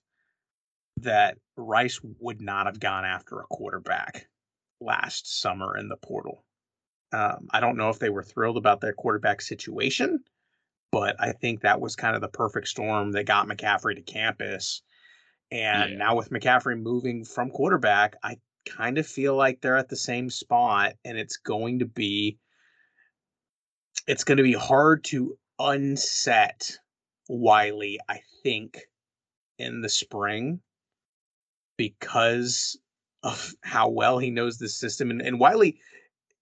[0.98, 4.26] that Rice would not have gone after a quarterback
[4.80, 6.44] last summer in the portal.
[7.12, 10.24] Um, I don't know if they were thrilled about their quarterback situation,
[10.90, 14.82] but I think that was kind of the perfect storm that got McCaffrey to campus.
[15.50, 15.96] And yeah.
[15.96, 20.30] now with McCaffrey moving from quarterback, I kind of feel like they're at the same
[20.30, 22.38] spot, and it's going to be
[24.06, 26.78] it's going to be hard to unset
[27.28, 28.80] Wiley, I think,
[29.58, 30.60] in the spring
[31.76, 32.78] because
[33.22, 35.10] of how well he knows the system.
[35.10, 35.80] And, and Wiley,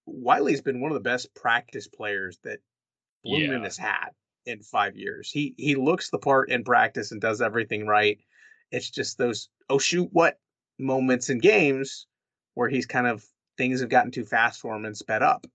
[0.06, 2.58] Wiley's been one of the best practice players that
[3.24, 3.64] Bloomgren yeah.
[3.64, 4.08] has had
[4.46, 5.30] in five years.
[5.30, 8.18] He he looks the part in practice and does everything right.
[8.72, 10.40] It's just those oh shoot what
[10.78, 12.06] moments in games
[12.54, 13.24] where he's kind of
[13.56, 15.46] things have gotten too fast for him and sped up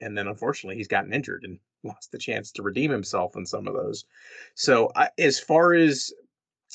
[0.00, 3.68] and then unfortunately he's gotten injured and lost the chance to redeem himself in some
[3.68, 4.04] of those.
[4.54, 6.12] So I, as far as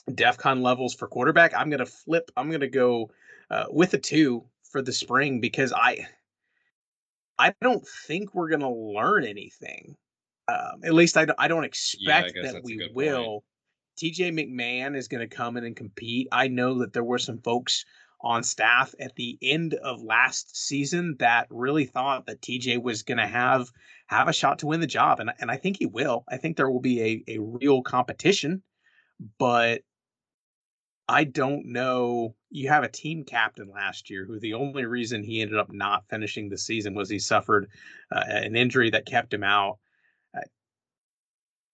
[0.09, 2.31] DefCon levels for quarterback, I'm gonna flip.
[2.37, 3.11] I'm gonna go
[3.49, 6.07] uh, with a two for the spring because I
[7.37, 9.95] I don't think we're gonna learn anything.
[10.47, 13.23] Um, at least I, I don't expect yeah, I that we will.
[13.23, 13.43] Point.
[13.97, 16.27] TJ McMahon is going to come in and compete.
[16.31, 17.85] I know that there were some folks
[18.23, 23.17] on staff at the end of last season that really thought that TJ was going
[23.17, 23.69] to have
[24.07, 26.23] have a shot to win the job, and and I think he will.
[26.29, 28.63] I think there will be a a real competition,
[29.37, 29.81] but
[31.07, 32.35] I don't know.
[32.49, 36.07] You have a team captain last year who the only reason he ended up not
[36.09, 37.69] finishing the season was he suffered
[38.11, 39.79] uh, an injury that kept him out.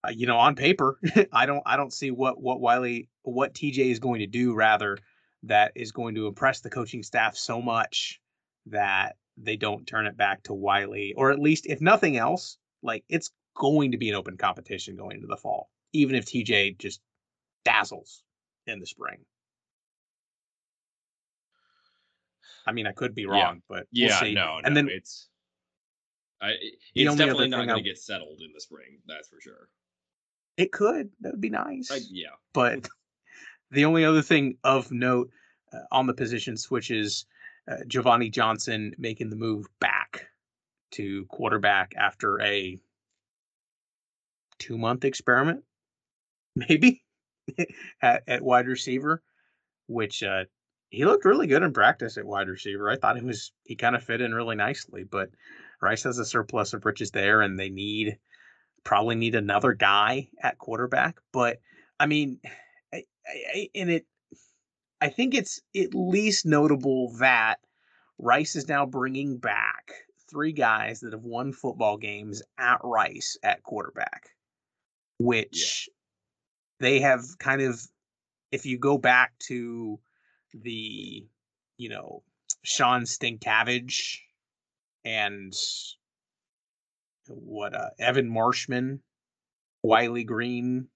[0.02, 0.98] Uh, you know, on paper,
[1.32, 4.98] I don't I don't see what what Wiley what TJ is going to do rather
[5.44, 8.20] that is going to impress the coaching staff so much
[8.66, 13.04] that they don't turn it back to Wiley, or at least if nothing else, like
[13.08, 17.00] it's going to be an open competition going into the fall, even if TJ just
[17.64, 18.22] dazzles
[18.66, 19.18] in the spring.
[22.66, 23.60] I mean, I could be wrong, yeah.
[23.68, 24.34] but we'll yeah, see.
[24.34, 25.28] no, and no, then it's
[26.40, 26.54] I,
[26.94, 28.98] it's definitely not going to get settled in the spring.
[29.06, 29.68] That's for sure.
[30.56, 31.10] It could.
[31.20, 31.90] That would be nice.
[31.90, 32.86] I, yeah, but
[33.70, 35.30] the only other thing of note
[35.72, 37.26] uh, on the position switches,
[37.68, 40.26] uh, Jovoni Johnson making the move back
[40.92, 42.78] to quarterback after a
[44.58, 45.62] two month experiment,
[46.56, 47.02] maybe
[48.02, 49.22] at, at, wide receiver,
[49.86, 50.44] which uh,
[50.90, 52.90] he looked really good in practice at wide receiver.
[52.90, 55.30] I thought he was he kind of fit in really nicely, but
[55.80, 58.18] Rice has a surplus of riches there, and they need
[58.84, 61.18] probably need another guy at quarterback.
[61.32, 61.60] But
[61.98, 62.40] I mean
[63.74, 64.06] and it
[65.00, 67.56] I think it's at least notable that
[68.18, 69.92] Rice is now bringing back
[70.30, 74.28] three guys that have won football games at Rice at quarterback,
[75.18, 75.94] which yeah.
[76.86, 77.80] they have kind of,
[78.52, 79.98] if you go back to
[80.52, 81.26] the,
[81.78, 82.22] you know,
[82.62, 84.18] Shawn Stankavage
[85.04, 85.54] and
[87.26, 89.00] what, uh, Evan Marshman,
[89.82, 90.88] Wiley Green,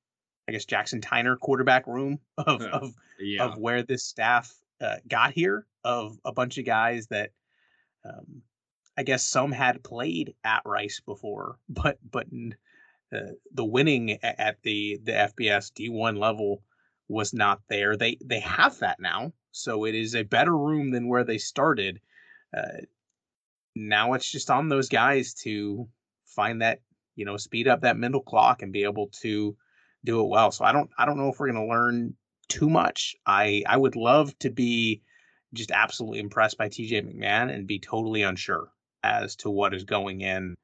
[0.49, 3.45] I guess Jackson Tyner quarterback room of of Yeah.
[3.45, 7.31] of where this staff uh, got here of a bunch of guys that
[8.05, 8.43] um,
[8.97, 12.27] I guess some had played at Rice before, but but
[13.13, 16.63] uh, the winning at the the FBS D1 level
[17.09, 17.97] was not there.
[17.97, 22.01] They they have that now, so it is a better room than where they started.
[22.57, 22.83] Uh,
[23.75, 25.89] now it's just on those guys to
[26.27, 26.81] find that
[27.17, 29.57] you know speed up that middle clock and be able to
[30.05, 30.51] do it well.
[30.51, 32.15] So I don't I don't know if we're going to learn
[32.49, 33.17] too much.
[33.27, 35.03] I I would love to be
[35.53, 38.69] just absolutely impressed by TJ McMahon and be totally unsure
[39.03, 40.55] as to what is going in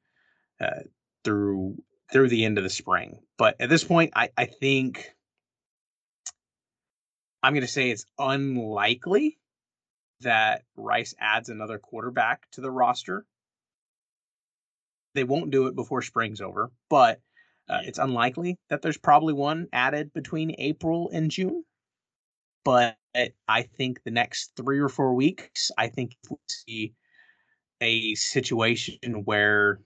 [0.59, 0.81] uh,
[1.23, 1.75] through
[2.11, 3.19] through the end of the spring.
[3.37, 5.13] But at this point, I I think
[7.41, 9.37] I'm going to say it's unlikely
[10.21, 13.25] that Rice adds another quarterback to the roster.
[15.15, 17.19] They won't do it before spring's over, but
[17.71, 21.63] uh, it's unlikely that there's probably one added between April and June.
[22.65, 22.97] But
[23.47, 26.93] I think the next three or four weeks, I think if we see
[27.79, 29.79] a situation where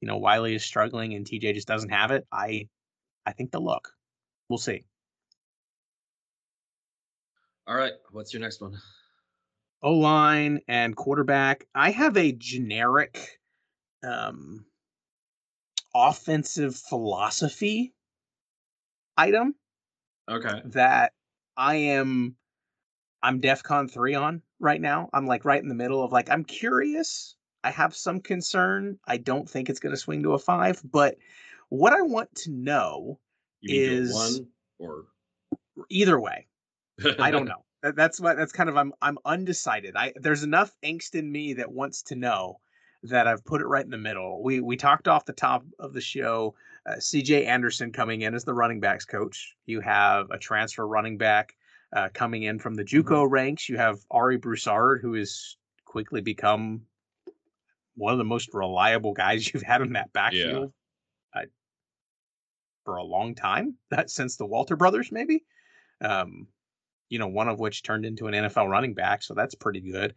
[0.00, 2.68] you know Wiley is struggling and TJ just doesn't have it, I
[3.26, 3.92] I think they'll look.
[4.48, 4.84] We'll see.
[7.66, 7.92] All right.
[8.12, 8.78] What's your next one?
[9.82, 11.66] O line and quarterback.
[11.74, 13.40] I have a generic
[14.02, 14.64] um
[15.94, 17.94] offensive philosophy
[19.16, 19.54] item
[20.28, 20.60] Okay.
[20.66, 21.12] that
[21.56, 22.36] I am
[23.22, 25.10] I'm DEFCON 3 on right now.
[25.12, 27.34] I'm like right in the middle of like I'm curious.
[27.62, 28.98] I have some concern.
[29.06, 31.16] I don't think it's going to swing to a 5, but
[31.68, 33.20] what I want to know
[33.60, 34.46] You mean do it Is- one
[34.78, 35.04] or
[35.90, 36.46] either way,
[37.18, 37.64] I don't know.
[37.82, 39.96] That's what that's kind of I'm I'm undecided.
[39.96, 42.60] I there's enough angst in me that wants to know
[43.04, 44.42] that I've put it right in the middle.
[44.42, 46.54] We we talked off the top of the show.
[46.86, 47.46] Uh, C.J.
[47.46, 49.54] Anderson coming in as the running backs coach.
[49.66, 51.54] You have a transfer running back
[51.92, 53.68] uh, coming in from the JUCO ranks.
[53.68, 56.82] You have Ari Broussard, who has quickly become
[57.96, 60.72] one of the most reliable guys you've had in that backfield
[61.34, 61.42] uh,
[62.84, 63.76] for a long time.
[63.90, 65.44] That since the Walter brothers, maybe.
[66.00, 66.46] Um,
[67.08, 70.14] you know, one of which turned into an NFL running back, so that's pretty good.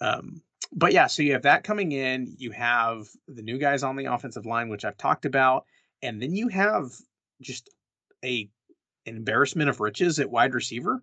[0.00, 2.34] Um, but yeah, so you have that coming in.
[2.38, 5.64] You have the new guys on the offensive line, which I've talked about,
[6.02, 6.90] and then you have
[7.40, 7.70] just
[8.24, 8.48] a
[9.04, 11.02] embarrassment of riches at wide receiver.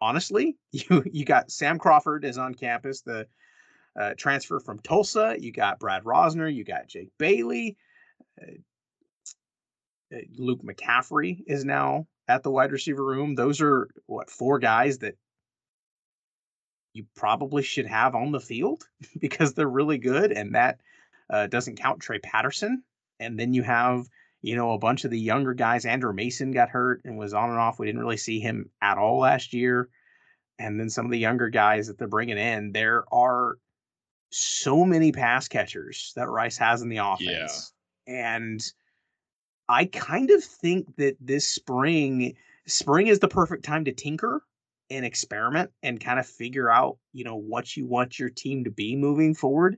[0.00, 3.26] Honestly, you you got Sam Crawford is on campus, the
[3.98, 5.36] uh, transfer from Tulsa.
[5.38, 6.52] You got Brad Rozner.
[6.52, 7.76] You got Jake Bailey.
[8.40, 8.56] Uh,
[10.14, 13.34] uh, Luke McCaffrey is now at the wide receiver room.
[13.34, 15.16] Those are what four guys that
[16.96, 18.84] you probably should have on the field
[19.20, 20.80] because they're really good, and that
[21.30, 22.82] uh, doesn't count Trey Patterson.
[23.20, 24.06] And then you have
[24.42, 25.84] you know a bunch of the younger guys.
[25.84, 27.78] Andrew Mason got hurt and was on and off.
[27.78, 29.88] We didn't really see him at all last year.
[30.58, 32.72] And then some of the younger guys that they're bringing in.
[32.72, 33.58] There are
[34.30, 37.72] so many pass catchers that Rice has in the offense,
[38.06, 38.62] and
[39.68, 42.34] I kind of think that this spring,
[42.66, 44.42] spring is the perfect time to tinker
[44.90, 48.70] and experiment and kind of figure out, you know, what you want your team to
[48.70, 49.76] be moving forward.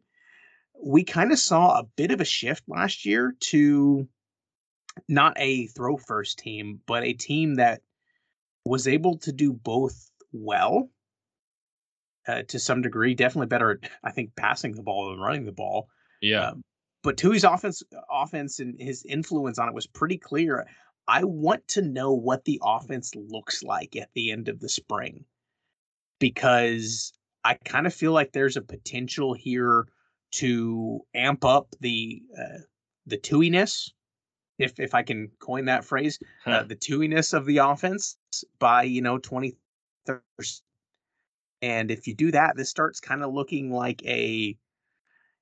[0.84, 4.08] We kind of saw a bit of a shift last year to
[5.08, 7.80] not a throw first team, but a team that
[8.64, 10.90] was able to do both well
[12.26, 13.14] uh, to some degree.
[13.14, 15.88] Definitely better at, I think, passing the ball than running the ball.
[16.20, 16.50] yeah.
[16.50, 16.62] Um,
[17.04, 20.66] but Tui's offense offense and his influence on it was pretty clear.
[21.08, 25.24] I want to know what the offense looks like at the end of the spring
[26.18, 27.12] because
[27.44, 29.86] I kind of feel like there's a potential here
[30.32, 32.58] to amp up the uh,
[33.06, 33.90] the Tuiness,
[34.58, 38.18] if if I can coin that phrase, uh, the Tuiness of the offense
[38.58, 39.56] by you know 20
[40.06, 40.20] 30
[41.62, 44.56] and if you do that this starts kind of looking like a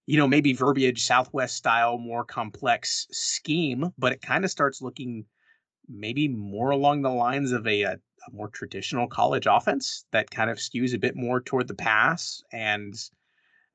[0.07, 5.25] you know maybe verbiage southwest style more complex scheme but it kind of starts looking
[5.89, 7.97] maybe more along the lines of a, a,
[8.33, 12.95] more traditional college offense that kind of skews a bit more toward the pass and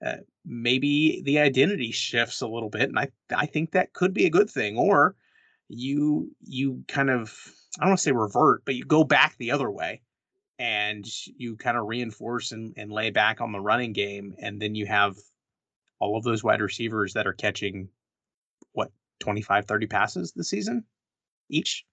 [0.05, 4.26] uh, maybe the identity shifts a little bit and I, I think that could be
[4.26, 5.16] a good thing or
[5.70, 7.34] you you kind of
[7.80, 10.01] i don't want to say revert but you go back the other way
[10.59, 11.05] and
[11.38, 14.86] you kind of reinforce and, and lay back on the running game and then you
[14.86, 15.16] have
[15.99, 17.88] all of those wide receivers that are catching
[18.74, 20.84] what 25 30 passes this season
[21.49, 21.86] each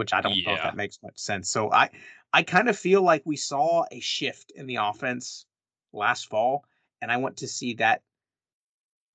[0.00, 1.88] which i don't know if that makes much sense so i
[2.32, 5.44] i kind of feel like we saw a shift in the offense
[5.92, 6.64] last fall
[7.02, 8.02] and i want to see that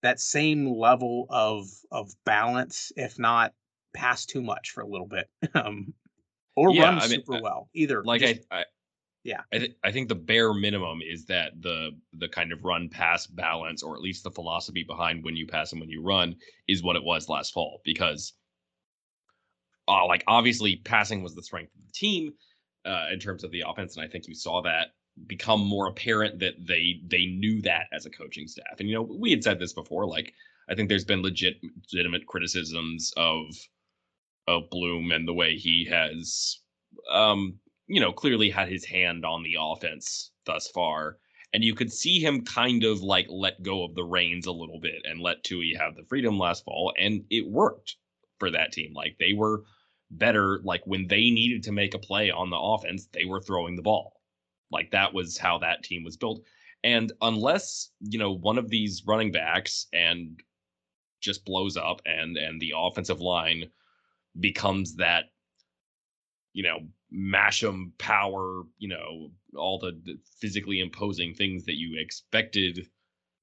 [0.03, 3.53] that same level of of balance if not
[3.95, 5.93] pass too much for a little bit, um,
[6.55, 7.69] or Yeah, run I super I- well.
[7.73, 8.63] Either like just- I, I
[9.23, 9.41] Yeah.
[9.51, 13.25] I, th- I think the bare minimum is that the the kind of run pass
[13.25, 16.35] balance or at least the philosophy behind when you pass and when you run
[16.67, 18.33] is what it was last fall because
[19.87, 22.31] uh, like obviously passing was the strength of the team
[22.85, 24.89] uh, in terms of the offense and I think you saw that
[25.27, 29.01] become more apparent that they they knew that as a coaching staff and you know
[29.01, 30.33] we had said this before like
[30.69, 31.55] I think there's been legit
[31.93, 33.45] legitimate criticisms of
[34.47, 36.59] of Bloom and the way he has
[37.09, 41.17] um you know, clearly had his hand on the offense thus far.
[41.53, 44.79] And you could see him kind of like let go of the reins a little
[44.79, 46.93] bit and let Tui have the freedom last fall.
[46.97, 47.95] And it worked
[48.39, 48.93] for that team.
[48.93, 49.63] Like they were
[50.17, 50.59] better.
[50.63, 53.81] Like when they needed to make a play on the offense, they were throwing the
[53.81, 54.21] ball.
[54.71, 56.43] Like that was how that team was built.
[56.83, 60.39] And unless, you know, one of these running backs and
[61.21, 63.69] just blows up and and the offensive line
[64.39, 65.25] becomes that
[66.55, 66.79] you know,
[67.13, 72.87] Masham power, you know, all the, the physically imposing things that you expected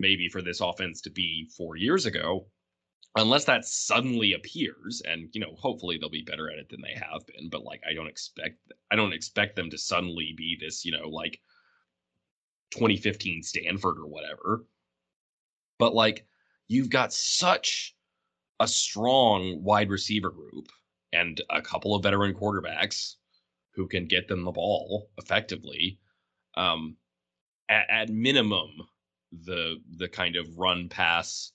[0.00, 2.46] maybe for this offense to be four years ago,
[3.16, 6.94] unless that suddenly appears, and you know, hopefully they'll be better at it than they
[6.94, 7.48] have been.
[7.50, 8.58] But like, I don't expect,
[8.90, 11.40] I don't expect them to suddenly be this, you know, like
[12.72, 14.64] 2015 Stanford or whatever.
[15.78, 16.26] But like,
[16.68, 17.94] you've got such
[18.60, 20.68] a strong wide receiver group
[21.12, 23.16] and a couple of veteran quarterbacks
[23.74, 25.98] who can get them the ball effectively.
[26.56, 26.96] Um,
[27.68, 28.70] at, at minimum,
[29.44, 31.52] the the kind of run pass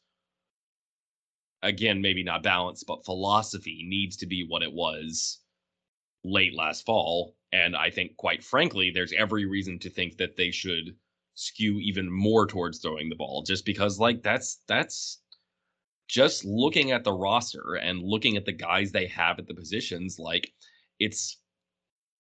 [1.64, 5.39] again, maybe not balance, but philosophy needs to be what it was
[6.24, 7.36] late last fall.
[7.51, 10.95] And I think, quite frankly, there's every reason to think that they should
[11.36, 15.22] skew even more towards throwing the ball, just because, like, that's that's
[16.08, 20.18] just looking at the roster and looking at the guys they have at the positions,
[20.20, 20.53] like
[20.99, 21.38] it's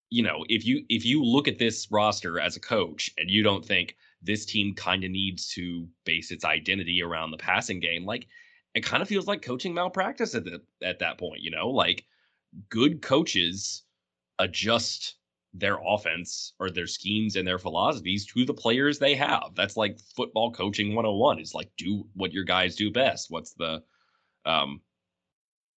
[0.09, 3.43] you know, if you if you look at this roster as a coach and you
[3.43, 8.05] don't think this team kind of needs to base its identity around the passing game,
[8.05, 8.27] like
[8.73, 11.69] it kind of feels like coaching malpractice at the at that point, you know?
[11.69, 12.05] Like
[12.69, 13.83] good coaches
[14.39, 15.15] adjust
[15.53, 19.51] their offense or their schemes and their philosophies to the players they have.
[19.55, 23.31] That's like football coaching 101 is like do what your guys do best.
[23.31, 23.81] What's the
[24.45, 24.81] um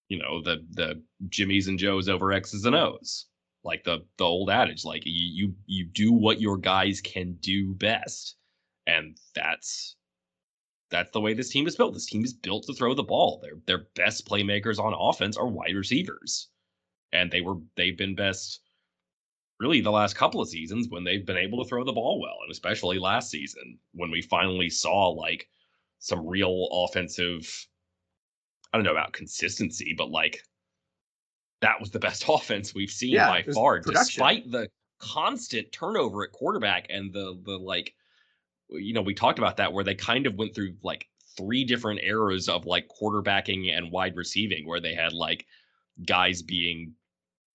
[0.08, 3.26] you know, the the Jimmys and Joes over X's and O's.
[3.62, 7.74] Like the the old adage like you you you do what your guys can do
[7.74, 8.36] best.
[8.86, 9.96] And that's
[10.90, 11.94] that's the way this team is built.
[11.94, 13.40] This team is built to throw the ball.
[13.42, 16.48] Their their best playmakers on offense are wide receivers.
[17.12, 18.60] And they were they've been best
[19.58, 22.38] really the last couple of seasons when they've been able to throw the ball well,
[22.42, 25.48] and especially last season when we finally saw like
[25.98, 27.66] some real offensive.
[28.72, 30.40] I don't know about consistency, but like
[31.60, 33.94] that was the best offense we've seen Yeah, by far, production.
[34.04, 34.68] despite the
[34.98, 37.94] constant turnover at quarterback and the the like.
[38.70, 42.00] You know, we talked about that where they kind of went through like three different
[42.02, 45.46] eras of like quarterbacking and wide receiving, where they had like
[46.06, 46.94] guys being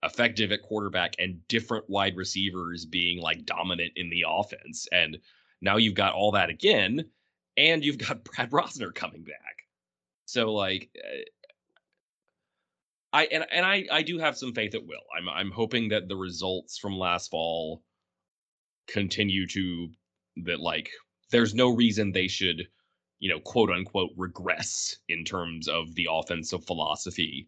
[0.03, 4.88] effective at quarterback and different wide receivers being like dominant in the offense.
[4.91, 5.18] And
[5.61, 7.05] now you've got all that again,
[7.57, 9.63] and you've got Brad Rozner coming back.
[10.26, 11.18] So like uh,
[13.13, 15.03] I and and I I do have some faith it will.
[15.18, 17.82] I'm I'm hoping that the results from last fall
[18.88, 19.89] continue to
[20.43, 20.89] that like
[21.32, 22.67] there's no reason they should
[23.19, 27.47] you know quote unquote regress in terms of the offensive philosophy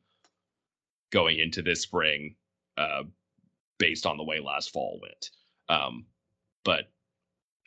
[1.12, 2.36] going into this spring
[2.78, 3.04] uh
[3.80, 5.30] based on the way last fall went
[5.70, 6.06] um
[6.64, 6.90] but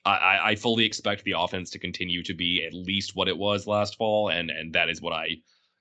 [0.04, 3.66] I, I fully expect the offense to continue to be at least what it was
[3.66, 5.36] last fall, and and that is what I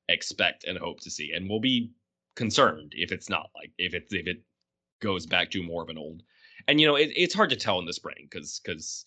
[0.09, 1.31] expect and hope to see.
[1.33, 1.91] And we'll be
[2.35, 4.41] concerned if it's not like if it's if it
[5.01, 6.23] goes back to more of an old.
[6.67, 9.05] And you know it, it's hard to tell in the spring because because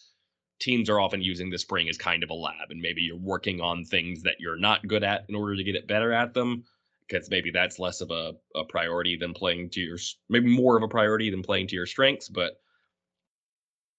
[0.62, 3.60] teams are often using the spring as kind of a lab, and maybe you're working
[3.60, 6.64] on things that you're not good at in order to get it better at them.
[7.08, 9.98] Because maybe that's less of a, a priority than playing to your
[10.30, 12.54] maybe more of a priority than playing to your strengths, but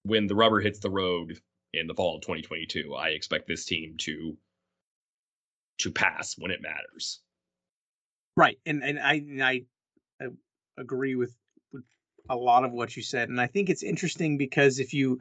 [0.04, 1.38] when the rubber hits the road
[1.72, 4.36] in the fall of 2022, I expect this team to
[5.78, 7.20] to pass when it matters.
[8.36, 9.62] Right, and and I and I,
[10.20, 10.26] I
[10.78, 11.34] agree with
[11.72, 11.84] with
[12.28, 15.20] a lot of what you said, and I think it's interesting because if you,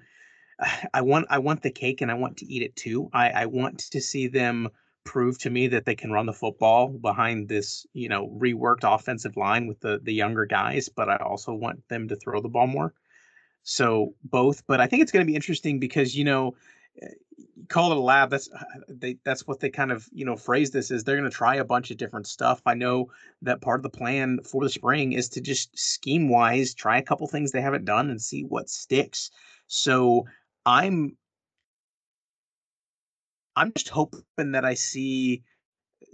[0.93, 3.09] I want I want the cake and I want to eat it too.
[3.13, 4.69] I I want to see them
[5.03, 9.35] prove to me that they can run the football behind this you know reworked offensive
[9.37, 12.67] line with the the younger guys, but I also want them to throw the ball
[12.67, 12.93] more.
[13.63, 16.55] So both, but I think it's going to be interesting because you know
[17.01, 17.07] eh,
[17.69, 18.29] call it a lab.
[18.29, 18.49] That's
[18.87, 19.17] they.
[19.23, 21.03] That's what they kind of you know phrase this is.
[21.03, 22.61] They're going to try a bunch of different stuff.
[22.65, 23.09] I know
[23.41, 27.03] that part of the plan for the spring is to just scheme wise try a
[27.03, 29.31] couple things they haven't done and see what sticks.
[29.67, 30.25] So
[30.65, 31.17] I'm
[33.55, 35.43] I'm just hoping that I see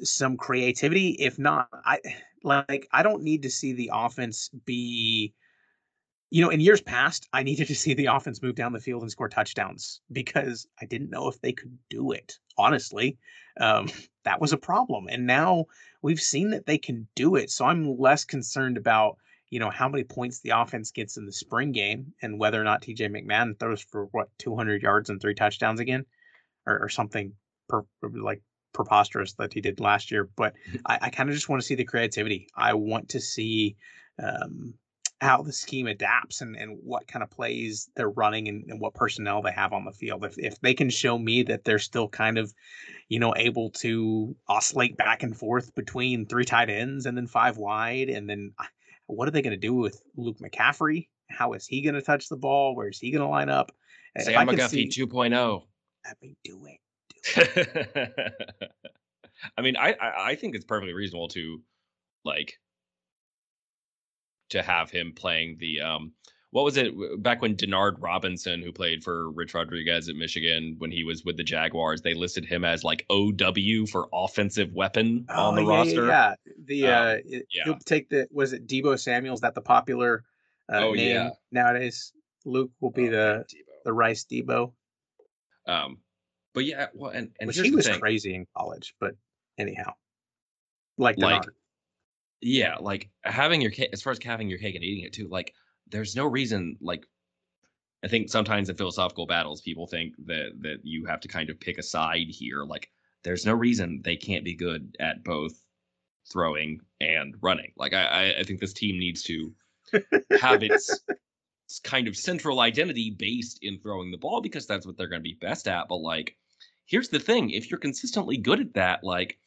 [0.04, 1.10] some creativity.
[1.12, 2.00] If not, I
[2.43, 5.34] like I don't need to see the offense be
[6.32, 9.02] you know, in years past, I needed to see the offense move down the field
[9.02, 12.38] and score touchdowns because I didn't know if they could do it.
[12.58, 13.18] Honestly,
[13.60, 13.88] um,
[14.26, 15.08] that was a problem.
[15.10, 15.66] And now
[16.02, 17.50] we've seen that they can do it.
[17.50, 19.18] So I'm less concerned about,
[19.50, 22.64] you know, how many points the offense gets in the spring game and whether or
[22.64, 26.06] not TJ McMahon throws for what 200 yards and three touchdowns again
[26.66, 27.34] or, or something
[27.68, 28.41] per, like
[28.74, 30.30] preposterous that he did last year.
[30.36, 30.54] But
[30.86, 32.47] I, I kind of just want to see the creativity.
[32.56, 33.76] I want to see.
[34.22, 34.74] Um,
[35.22, 38.93] how the scheme adapts and, and what kind of plays they're running and, and, what
[38.93, 40.24] personnel they have on the field.
[40.24, 42.54] If if they can show me that they're still kind of,
[43.10, 47.58] you know, able to oscillate back and forth between three tight ends and then five
[47.58, 48.54] wide, and then
[49.10, 51.07] what are they going to do with Luke McCaffrey?
[51.30, 52.76] How is he going to touch the ball?
[52.76, 53.72] Where is he going to line up?
[54.18, 55.64] Sam McGuffey 2.0.
[56.05, 56.80] Let me do it.
[57.36, 57.62] Do
[57.95, 58.34] it.
[59.57, 61.62] I mean, I I think it's perfectly reasonable to
[62.26, 62.60] like
[64.49, 66.14] to have him playing the um
[66.52, 70.91] what was it back when Denard Robinson, who played for Rich Rodriguez at Michigan when
[70.91, 75.50] he was with the Jaguars, they listed him as like OW for offensive weapon oh,
[75.50, 76.08] on the yeah, roster.
[76.08, 76.36] Yeah,
[76.66, 77.64] the um, uh, yeah.
[77.66, 80.24] he'll take the was it Deebo Samuel's that the popular
[80.72, 81.30] uh, oh, name yeah.
[81.52, 82.14] nowadays.
[82.45, 83.45] Luke will be oh, the
[83.86, 84.72] the Rice Deebo.
[85.68, 86.00] Um,
[86.56, 88.00] but yeah, well, and and he was thing.
[88.00, 89.14] crazy in college, but
[89.60, 89.93] anyhow,
[90.97, 91.22] like Denard.
[91.22, 91.43] like
[92.41, 95.28] yeah, like having your cake as far as having your cake and eating it too.
[95.28, 95.54] Like,
[95.91, 96.77] there's no reason.
[96.81, 97.05] Like,
[98.03, 101.59] I think sometimes in philosophical battles, people think that that you have to kind of
[101.59, 102.63] pick a side here.
[102.63, 102.89] Like,
[103.23, 105.53] there's no reason they can't be good at both
[106.31, 107.71] throwing and running.
[107.77, 109.53] Like, I I think this team needs to
[110.39, 110.99] have its
[111.83, 115.23] kind of central identity based in throwing the ball because that's what they're going to
[115.23, 115.87] be best at.
[115.87, 116.35] But like,
[116.85, 119.39] here's the thing: if you're consistently good at that, like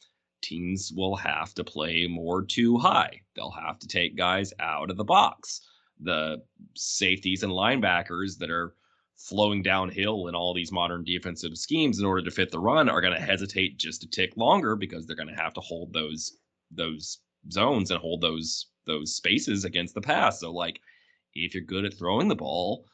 [0.43, 3.21] teams will have to play more too high.
[3.35, 5.61] They'll have to take guys out of the box.
[6.03, 6.43] The
[6.75, 8.75] safeties and linebackers that are
[9.17, 13.01] flowing downhill in all these modern defensive schemes in order to fit the run are
[13.01, 16.37] going to hesitate just a tick longer because they're going to have to hold those
[16.71, 17.19] those
[17.51, 20.39] zones and hold those those spaces against the pass.
[20.39, 20.79] So like
[21.35, 22.85] if you're good at throwing the ball,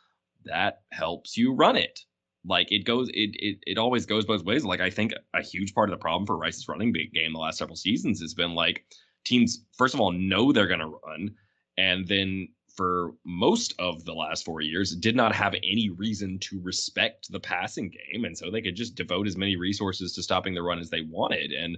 [0.45, 1.99] that helps you run it
[2.45, 5.73] like it goes it, it it always goes both ways like i think a huge
[5.73, 8.85] part of the problem for rice's running game the last several seasons has been like
[9.25, 11.29] teams first of all know they're going to run
[11.77, 12.47] and then
[12.79, 17.39] for most of the last four years did not have any reason to respect the
[17.39, 20.79] passing game and so they could just devote as many resources to stopping the run
[20.79, 21.77] as they wanted and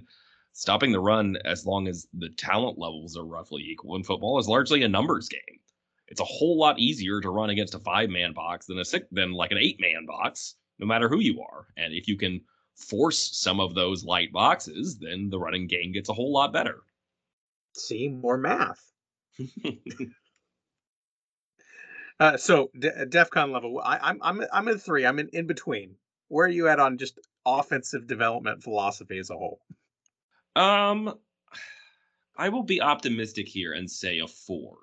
[0.52, 4.46] stopping the run as long as the talent levels are roughly equal in football is
[4.46, 5.58] largely a numbers game
[6.12, 9.06] it's a whole lot easier to run against a five man box than a six
[9.12, 11.68] than like an eight man box, no matter who you are.
[11.78, 12.42] And if you can
[12.76, 16.80] force some of those light boxes, then the running game gets a whole lot better.
[17.74, 18.92] See more math.
[22.22, 25.04] uh, so De- DefCon level, I, I'm I'm I'm in three.
[25.04, 25.96] I'm in in between.
[26.28, 29.60] Where are you at on just offensive development philosophy as a whole?
[30.54, 31.18] Um,
[32.36, 34.76] I will be optimistic here and say a four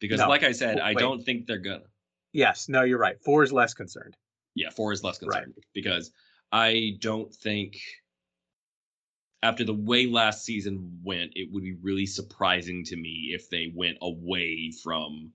[0.00, 0.28] because, no.
[0.28, 1.82] like I said, I don't think they're gonna.
[2.32, 3.20] Yes, no, you're right.
[3.24, 4.16] Four is less concerned.
[4.54, 5.64] Yeah, four is less concerned right.
[5.74, 6.12] because
[6.52, 7.80] I don't think
[9.42, 13.72] after the way last season went, it would be really surprising to me if they
[13.74, 15.32] went away from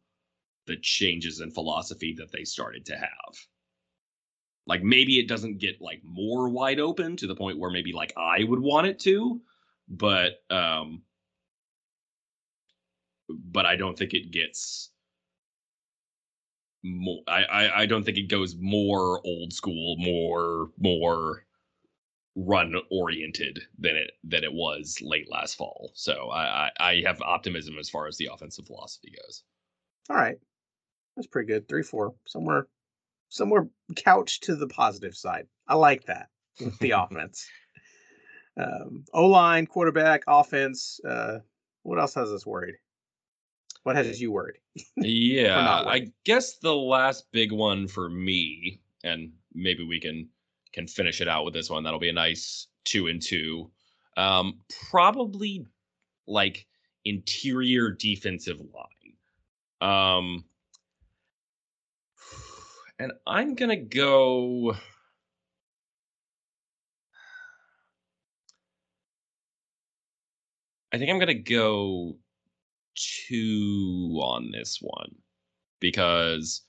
[0.65, 3.35] the changes in philosophy that they started to have.
[4.65, 8.13] Like maybe it doesn't get like more wide open to the point where maybe like
[8.17, 9.41] I would want it to,
[9.89, 11.01] but um
[13.29, 14.89] but I don't think it gets
[16.83, 17.23] more.
[17.27, 21.45] I, I don't think it goes more old school, more more
[22.35, 25.91] run oriented than it than it was late last fall.
[25.93, 29.43] So I, I I have optimism as far as the offensive philosophy goes.
[30.09, 30.37] All right,
[31.15, 31.67] that's pretty good.
[31.67, 32.67] Three four somewhere
[33.29, 35.47] somewhere couched to the positive side.
[35.67, 36.29] I like that
[36.79, 37.47] the offense.
[38.55, 40.99] Um, o line, quarterback, offense.
[41.07, 41.39] Uh,
[41.81, 42.75] what else has us worried?
[43.83, 44.59] What has you worried?
[44.97, 50.29] yeah, I guess the last big one for me, and maybe we can
[50.71, 51.83] can finish it out with this one.
[51.83, 53.71] That'll be a nice two and two.
[54.15, 54.59] Um,
[54.89, 55.65] probably
[56.27, 56.65] like
[57.03, 58.87] interior defensive line.
[59.81, 60.45] Um,
[62.99, 64.75] and I'm going to go.
[70.93, 72.17] I think I'm going to go
[72.95, 75.15] two on this one
[75.79, 76.61] because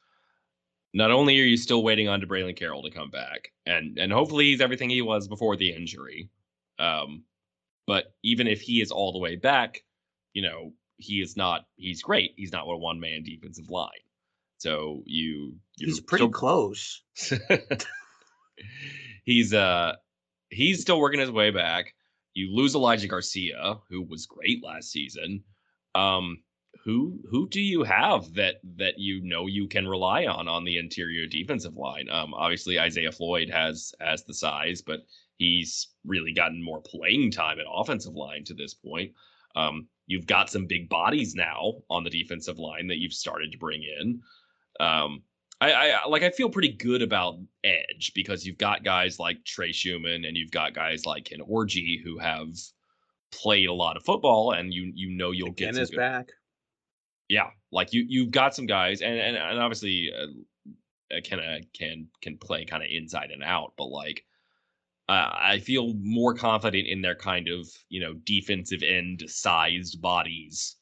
[0.94, 4.46] not only are you still waiting on Braylon Carroll to come back, and and hopefully
[4.46, 6.30] he's everything he was before the injury,
[6.78, 7.24] um,
[7.86, 9.82] but even if he is all the way back,
[10.32, 11.66] you know he is not.
[11.76, 12.32] He's great.
[12.36, 13.90] He's not a one man defensive line.
[14.64, 17.02] So you he's pretty still, close.
[19.26, 19.92] he's uh
[20.48, 21.92] he's still working his way back.
[22.32, 25.44] You lose Elijah Garcia, who was great last season.
[25.94, 26.38] Um,
[26.82, 30.78] who who do you have that that you know you can rely on on the
[30.78, 32.08] interior defensive line?
[32.08, 35.00] Um, obviously Isaiah Floyd has has the size, but
[35.36, 39.12] he's really gotten more playing time at offensive line to this point.
[39.56, 43.58] Um, you've got some big bodies now on the defensive line that you've started to
[43.58, 44.22] bring in.
[44.80, 45.22] Um,
[45.60, 49.72] I, I like I feel pretty good about edge because you've got guys like Trey
[49.72, 52.50] Schumann and you've got guys like Ken Orji who have
[53.32, 56.32] played a lot of football and you you know you'll get Ken is good, back.
[57.28, 62.08] Yeah, like you you've got some guys and and, and obviously uh, Ken uh, can
[62.20, 64.24] can play kind of inside and out, but like
[65.08, 70.76] uh, I feel more confident in their kind of you know defensive end sized bodies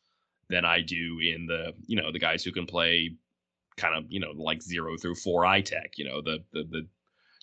[0.48, 3.16] than I do in the you know the guys who can play
[3.76, 6.86] kind of you know like zero through four eye tech you know the the, the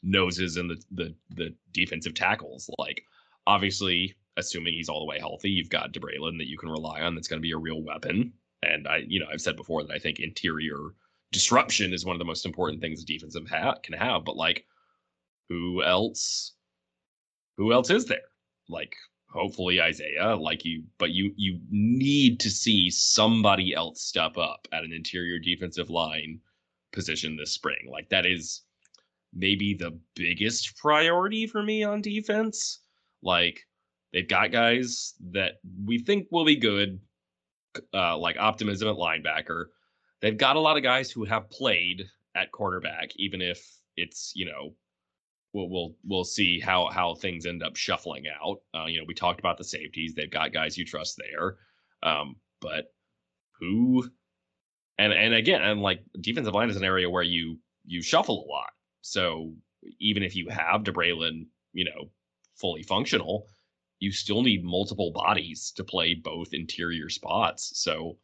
[0.03, 2.69] noses and the, the the defensive tackles.
[2.77, 3.03] Like
[3.47, 7.15] obviously assuming he's all the way healthy you've got DeBraylen that you can rely on
[7.15, 8.34] that's going to be a real weapon.
[8.63, 10.93] And I you know I've said before that I think interior
[11.32, 14.65] disruption is one of the most important things a defensive ha- can have but like
[15.49, 16.53] who else
[17.57, 18.21] who else is there?
[18.69, 18.95] Like
[19.30, 24.84] hopefully Isaiah, like you, but you you need to see somebody else step up at
[24.84, 26.39] an interior defensive line
[26.91, 27.89] position this spring.
[27.89, 28.61] Like that is
[29.34, 32.80] maybe the biggest priority for me on defense.
[33.21, 33.65] Like
[34.11, 36.99] they've got guys that we think will be good,
[37.93, 39.65] uh, like optimism at linebacker.
[40.21, 42.05] They've got a lot of guys who have played
[42.36, 43.65] at quarterback, even if
[43.95, 44.73] it's you know
[45.53, 48.61] we'll we'll we'll see how how things end up shuffling out.
[48.73, 51.57] Uh, you know, we talked about the safeties; they've got guys you trust there,
[52.03, 52.93] um, but
[53.59, 54.09] who?
[54.97, 58.49] And and again, and like defensive line is an area where you you shuffle a
[58.49, 58.71] lot.
[59.01, 59.53] So
[59.99, 62.09] even if you have DeBraylen, you know,
[62.55, 63.47] fully functional,
[63.99, 67.71] you still need multiple bodies to play both interior spots.
[67.75, 68.17] So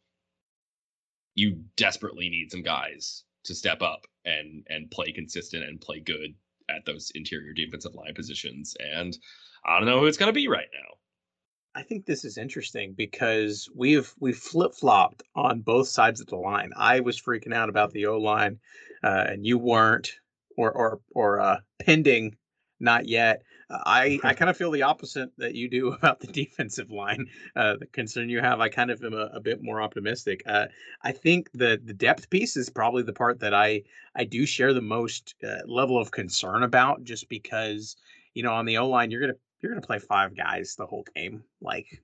[1.34, 6.34] you desperately need some guys to step up and and play consistent and play good
[6.68, 8.76] at those interior defensive line positions.
[8.80, 9.16] And
[9.64, 10.94] I don't know who it's going to be right now.
[11.74, 16.36] I think this is interesting because we've we've flip flopped on both sides of the
[16.36, 16.70] line.
[16.74, 18.58] I was freaking out about the O line,
[19.04, 20.10] uh, and you weren't,
[20.56, 22.36] or or or uh, pending,
[22.80, 23.42] not yet.
[23.68, 27.26] I I kind of feel the opposite that you do about the defensive line.
[27.54, 30.42] Uh, the concern you have, I kind of am a, a bit more optimistic.
[30.46, 30.66] Uh,
[31.02, 33.82] I think the the depth piece is probably the part that I
[34.14, 37.96] I do share the most uh, level of concern about, just because
[38.34, 41.04] you know on the O line you're gonna you're gonna play five guys the whole
[41.14, 41.42] game.
[41.60, 42.02] Like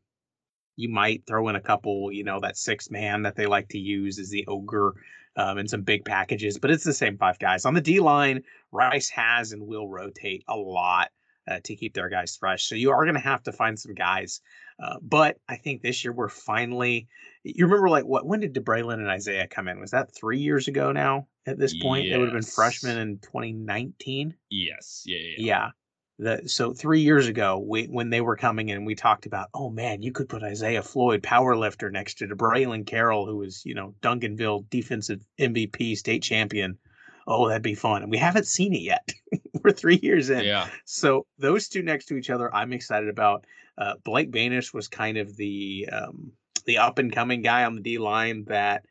[0.77, 3.79] you might throw in a couple, you know, that six man that they like to
[3.79, 4.95] use as the ogre
[5.37, 7.65] um, and some big packages, but it's the same five guys.
[7.65, 8.43] On the D line,
[8.73, 11.11] Rice has and will rotate a lot
[11.51, 12.65] uh, to keep their guys fresh.
[12.65, 14.41] So you are going to have to find some guys.
[14.83, 17.09] Uh, but I think this year we're finally.
[17.45, 18.27] You remember, like, what?
[18.27, 19.81] When did DeBraylen and Isaiah come in?
[19.81, 21.27] Was that three years ago now?
[21.45, 22.13] At this point, yes.
[22.13, 24.35] they would have been freshmen in 2019.
[24.51, 25.03] Yes.
[25.05, 25.19] Yeah.
[25.19, 25.35] Yeah.
[25.39, 25.71] yeah.
[26.19, 29.69] The, so three years ago, we, when they were coming in, we talked about, oh
[29.69, 33.75] man, you could put Isaiah Floyd, power lifter, next to DeBraylen Carroll, who was, you
[33.75, 36.79] know, Duncanville defensive MVP, state champion
[37.27, 38.03] oh, that'd be fun.
[38.03, 39.13] And we haven't seen it yet.
[39.63, 40.45] We're three years in.
[40.45, 40.69] Yeah.
[40.85, 43.47] So those two next to each other, I'm excited about.
[43.79, 46.33] Uh, Blake Banish was kind of the um,
[46.67, 48.85] the up and coming guy on the D line that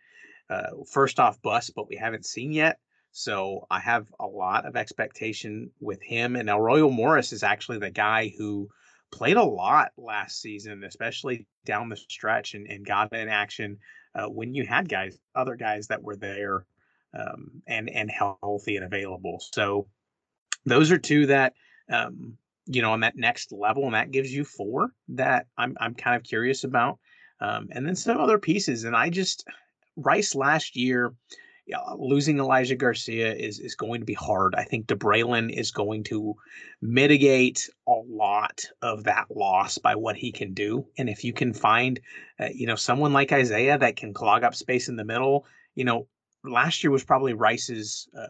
[0.50, 2.80] uh, first off bust, but we haven't seen yet.
[3.12, 6.36] So I have a lot of expectation with him.
[6.36, 8.70] And now Royal Morris is actually the guy who
[9.12, 13.78] played a lot last season, especially down the stretch and, and got in action
[14.16, 16.66] uh, when you had guys, other guys that were there
[17.14, 19.42] um, and and healthy and available.
[19.54, 19.88] So
[20.66, 21.54] those are two that
[21.90, 25.96] um, you know on that next level, and that gives you four that I'm I'm
[25.96, 27.00] kind of curious about.
[27.40, 29.48] Um, and then some other pieces, and I just
[29.96, 31.14] Rice last year.
[31.68, 34.56] Yeah, losing Elijah Garcia is is going to be hard.
[34.56, 36.36] I think DeBraylen is going to
[36.82, 40.88] mitigate a lot of that loss by what he can do.
[40.98, 42.00] And if you can find,
[42.40, 45.46] uh, you know, someone like Isaiah that can clog up space in the middle,
[45.76, 46.08] you know,
[46.44, 48.28] last year was probably Rice's uh,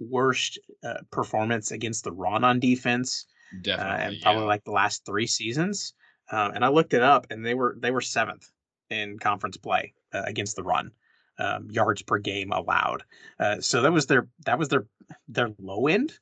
[0.00, 3.26] worst uh, performance against the run on defense.
[3.62, 4.48] Definitely, uh, and probably yeah.
[4.48, 5.94] like the last three seasons.
[6.30, 8.50] uh, and I looked it up, and they were they were seventh
[8.90, 10.90] in conference play uh, against the run,
[11.38, 13.02] um, yards per game allowed.
[13.38, 14.86] Uh, so that was their that was their
[15.28, 16.12] their low end,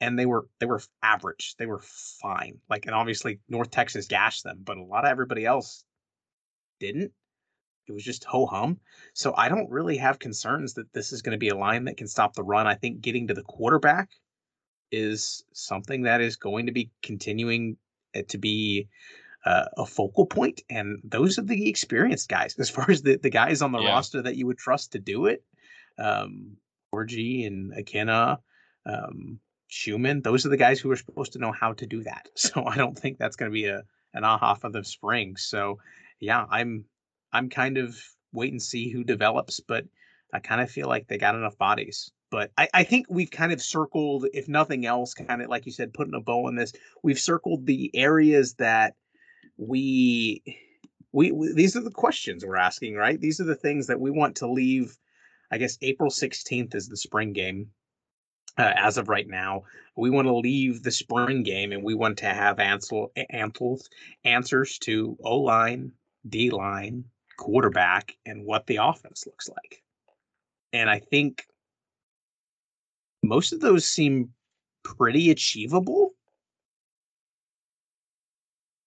[0.00, 1.54] and they were they were average.
[1.58, 2.58] They were fine.
[2.68, 5.84] Like and obviously North Texas gashed them, but a lot of everybody else
[6.80, 7.12] didn't.
[7.88, 8.78] It was just ho hum.
[9.14, 11.96] So I don't really have concerns that this is going to be a line that
[11.96, 12.66] can stop the run.
[12.66, 14.10] I think getting to the quarterback
[14.90, 17.76] is something that is going to be continuing
[18.14, 18.88] uh, to be
[19.44, 23.30] uh, a focal point, and those are the experienced guys as far as the, the
[23.30, 23.90] guys on the yeah.
[23.90, 25.42] roster that you would trust to do it.
[25.98, 26.56] Um,
[26.94, 28.38] Orji and Akina,
[28.86, 32.28] um, Schumann, those are the guys who are supposed to know how to do that.
[32.36, 33.82] So I don't think that's going to be a
[34.14, 35.36] an aha for the spring.
[35.36, 35.78] So
[36.18, 36.84] yeah, I'm
[37.32, 37.96] I'm kind of
[38.32, 39.84] wait and see who develops, but
[40.32, 42.10] I kind of feel like they got enough bodies.
[42.30, 45.72] But I, I think we've kind of circled, if nothing else, kind of like you
[45.72, 46.72] said, putting a bow on this.
[47.02, 48.94] We've circled the areas that
[49.56, 50.42] we,
[51.12, 53.18] we, we these are the questions we're asking, right?
[53.18, 54.96] These are the things that we want to leave.
[55.50, 57.68] I guess April 16th is the spring game.
[58.58, 59.62] Uh, as of right now,
[59.96, 63.88] we want to leave the spring game and we want to have ansel, answers
[64.24, 65.92] answers to O line,
[66.28, 67.04] D line,
[67.38, 69.82] quarterback, and what the offense looks like.
[70.74, 71.46] And I think
[73.22, 74.30] most of those seem
[74.84, 76.12] pretty achievable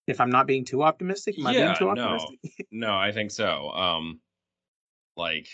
[0.08, 1.40] if I'm not being too optimistic.
[1.40, 2.40] Am I being too optimistic?
[2.72, 3.70] No, no, I think so.
[3.72, 4.20] Um,
[5.18, 5.48] like,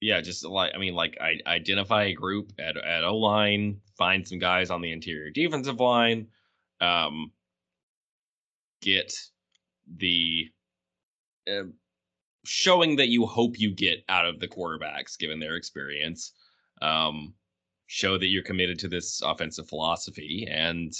[0.00, 4.26] yeah, just like I mean, like I identify a group at at O line, find
[4.26, 6.28] some guys on the interior defensive line,
[6.80, 7.32] um,
[8.80, 9.14] get
[9.96, 10.46] the
[11.50, 11.64] uh,
[12.44, 16.32] showing that you hope you get out of the quarterbacks given their experience.
[16.80, 17.34] Um,
[17.86, 20.92] show that you're committed to this offensive philosophy and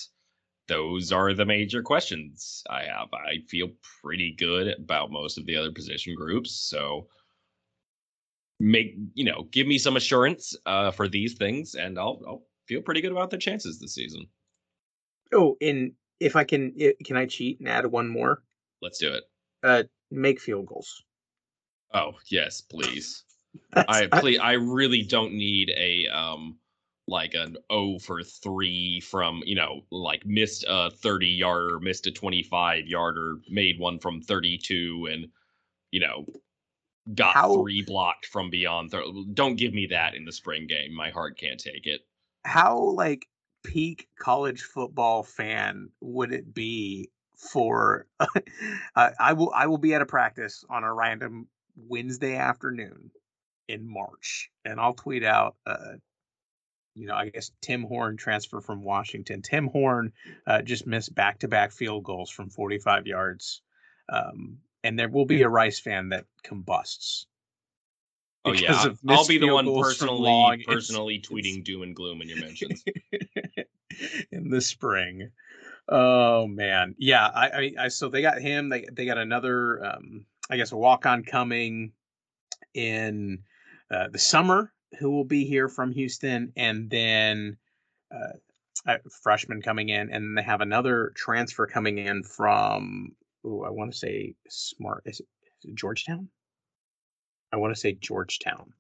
[0.69, 3.09] those are the major questions I have.
[3.13, 3.71] I feel
[4.03, 7.09] pretty good about most of the other position groups, so
[8.61, 12.83] make you know, give me some assurance uh, for these things, and I'll I'll feel
[12.83, 14.27] pretty good about the chances this season.
[15.33, 18.43] Oh, and if I can, can I cheat and add one more?
[18.83, 19.25] Let's do it.
[19.63, 21.03] Uh, make field goals.
[21.93, 23.25] Oh yes, please.
[23.75, 24.39] I please.
[24.39, 26.59] I really don't need a um
[27.09, 32.11] like an O for three from, you know, like missed a 30 yarder, missed a
[32.11, 35.29] 25 yarder, made one from 32 and,
[35.91, 36.27] you know,
[37.15, 38.91] got how, three blocked from beyond.
[38.91, 40.95] Th- don't give me that in the spring game.
[40.95, 42.03] My heart can't take it.
[42.45, 43.27] How, like,
[43.65, 50.03] peak college football fan would it be for uh, I will I will be at
[50.03, 53.11] a practice on a random Wednesday afternoon
[53.69, 55.97] in March and I'll tweet out uh,
[56.99, 59.41] you know, I guess Tim Horn transfer from Washington.
[59.41, 60.13] Tim Horn
[60.47, 63.63] uh, just missed back to back field goals from 45 yards.
[64.09, 67.28] Um, and there will be a Rice fan that combusts.
[68.45, 72.83] Oh yeah, I'll be the one personally personally tweeting doom and gloom in your mentions
[74.33, 75.31] in the spring.
[75.89, 77.27] Oh man, yeah.
[77.27, 78.69] I, I, I, so they got him.
[78.69, 79.85] They they got another.
[79.85, 81.93] Um, I guess a walk on coming
[82.75, 83.41] in
[83.91, 87.57] uh, the summer who will be here from Houston, and then
[88.15, 88.37] uh,
[88.87, 93.13] a freshman coming in, and they have another transfer coming in from.
[93.45, 95.03] Oh, I want to say smart.
[95.07, 96.29] Is it Georgetown?
[97.53, 98.73] I want to say Georgetown,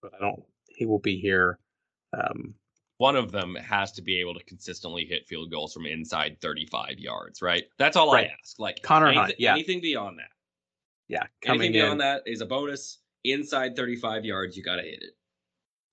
[0.00, 0.42] but I don't.
[0.68, 1.58] He will be here.
[2.16, 2.54] Um,
[2.98, 6.98] One of them has to be able to consistently hit field goals from inside 35
[6.98, 7.64] yards, right?
[7.78, 8.28] That's all right.
[8.28, 8.58] I ask.
[8.58, 9.52] Like Connor anything, Hunt, yeah.
[9.52, 10.30] Anything beyond that.
[11.08, 11.98] Yeah, anything beyond in.
[11.98, 15.16] that is a bonus inside 35 yards, you got to hit it.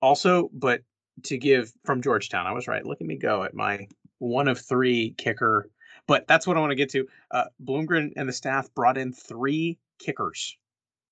[0.01, 0.81] Also, but
[1.23, 2.85] to give from Georgetown, I was right.
[2.85, 3.87] Look at me go at my
[4.19, 5.69] one of three kicker.
[6.07, 7.07] But that's what I want to get to.
[7.29, 10.57] Uh, Bloomgren and the staff brought in three kickers,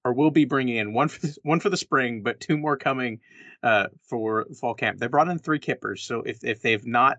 [0.08, 2.78] or will be bringing in one for the, one for the spring, but two more
[2.78, 3.20] coming
[3.62, 5.00] uh, for fall camp.
[5.00, 7.18] They brought in three kippers, so if if they've not,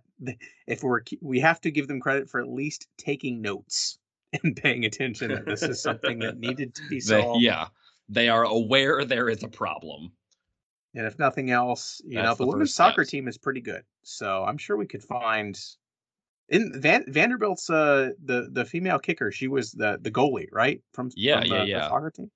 [0.67, 3.99] if we're we have to give them credit for at least taking notes
[4.43, 7.43] and paying attention that this is something that needed to be solved.
[7.43, 7.69] yeah,
[8.09, 10.13] they are aware there is a problem.
[10.95, 13.11] And if nothing else, you That's know, the, the women's soccer steps.
[13.11, 13.83] team is pretty good.
[14.03, 15.61] So I'm sure we could find
[16.49, 20.81] in Van, Vanderbilt's uh the the female kicker, she was the the goalie, right?
[20.95, 21.79] From yeah, from yeah, the, yeah.
[21.81, 22.31] The soccer team.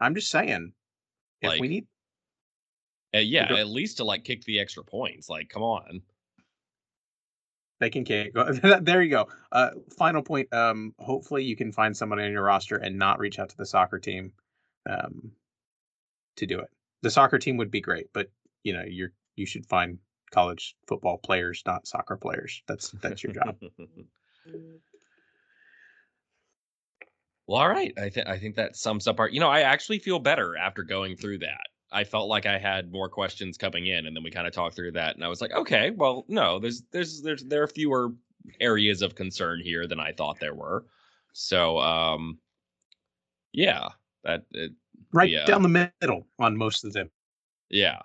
[0.00, 0.72] I'm just saying,
[1.40, 1.86] if like, we need,
[3.14, 5.28] uh, yeah, at least to like kick the extra points.
[5.28, 6.02] Like, come on.
[7.80, 8.32] They can kick.
[8.82, 9.28] there you go.
[9.52, 10.52] Uh, final point.
[10.52, 13.66] Um, hopefully you can find someone in your roster and not reach out to the
[13.66, 14.32] soccer team
[14.88, 15.32] um,
[16.36, 16.70] to do it.
[17.02, 18.30] The soccer team would be great, but
[18.62, 19.98] you know, you're you should find
[20.30, 22.62] college football players, not soccer players.
[22.66, 23.56] That's that's your job.
[27.46, 27.92] well, all right.
[27.98, 29.28] I think I think that sums up our.
[29.28, 31.66] You know, I actually feel better after going through that.
[31.92, 34.74] I felt like I had more questions coming in, and then we kind of talked
[34.74, 38.12] through that, and I was like, okay, well, no, there's there's there's there are fewer
[38.60, 40.86] areas of concern here than I thought there were.
[41.32, 42.38] So, um,
[43.52, 43.88] yeah,
[44.24, 44.72] that it,
[45.12, 45.44] right yeah.
[45.44, 47.10] down the middle on most of them.
[47.70, 48.00] Yeah.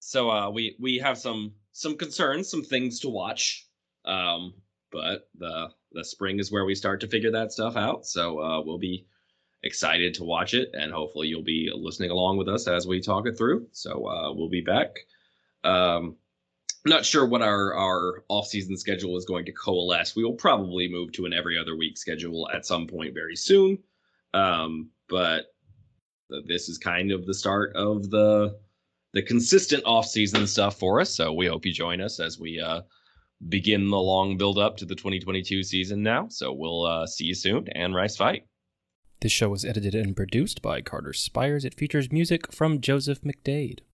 [0.00, 3.66] So uh, we we have some some concerns, some things to watch.
[4.04, 4.54] Um,
[4.92, 8.06] but the the spring is where we start to figure that stuff out.
[8.06, 9.06] So uh, we'll be
[9.62, 13.26] excited to watch it, and hopefully you'll be listening along with us as we talk
[13.26, 13.66] it through.
[13.72, 14.98] So uh, we'll be back.
[15.64, 16.16] Um,
[16.84, 20.16] not sure what our our off season schedule is going to coalesce.
[20.16, 23.78] We will probably move to an every other week schedule at some point very soon.
[24.34, 25.46] Um, but
[26.46, 28.58] this is kind of the start of the
[29.12, 31.14] the consistent off season stuff for us.
[31.14, 32.80] So we hope you join us as we uh,
[33.48, 36.28] begin the long build up to the 2022 season now.
[36.28, 38.46] So we'll uh, see you soon and Rice Fight.
[39.20, 41.64] This show was edited and produced by Carter Spires.
[41.64, 43.82] It features music from Joseph McDade.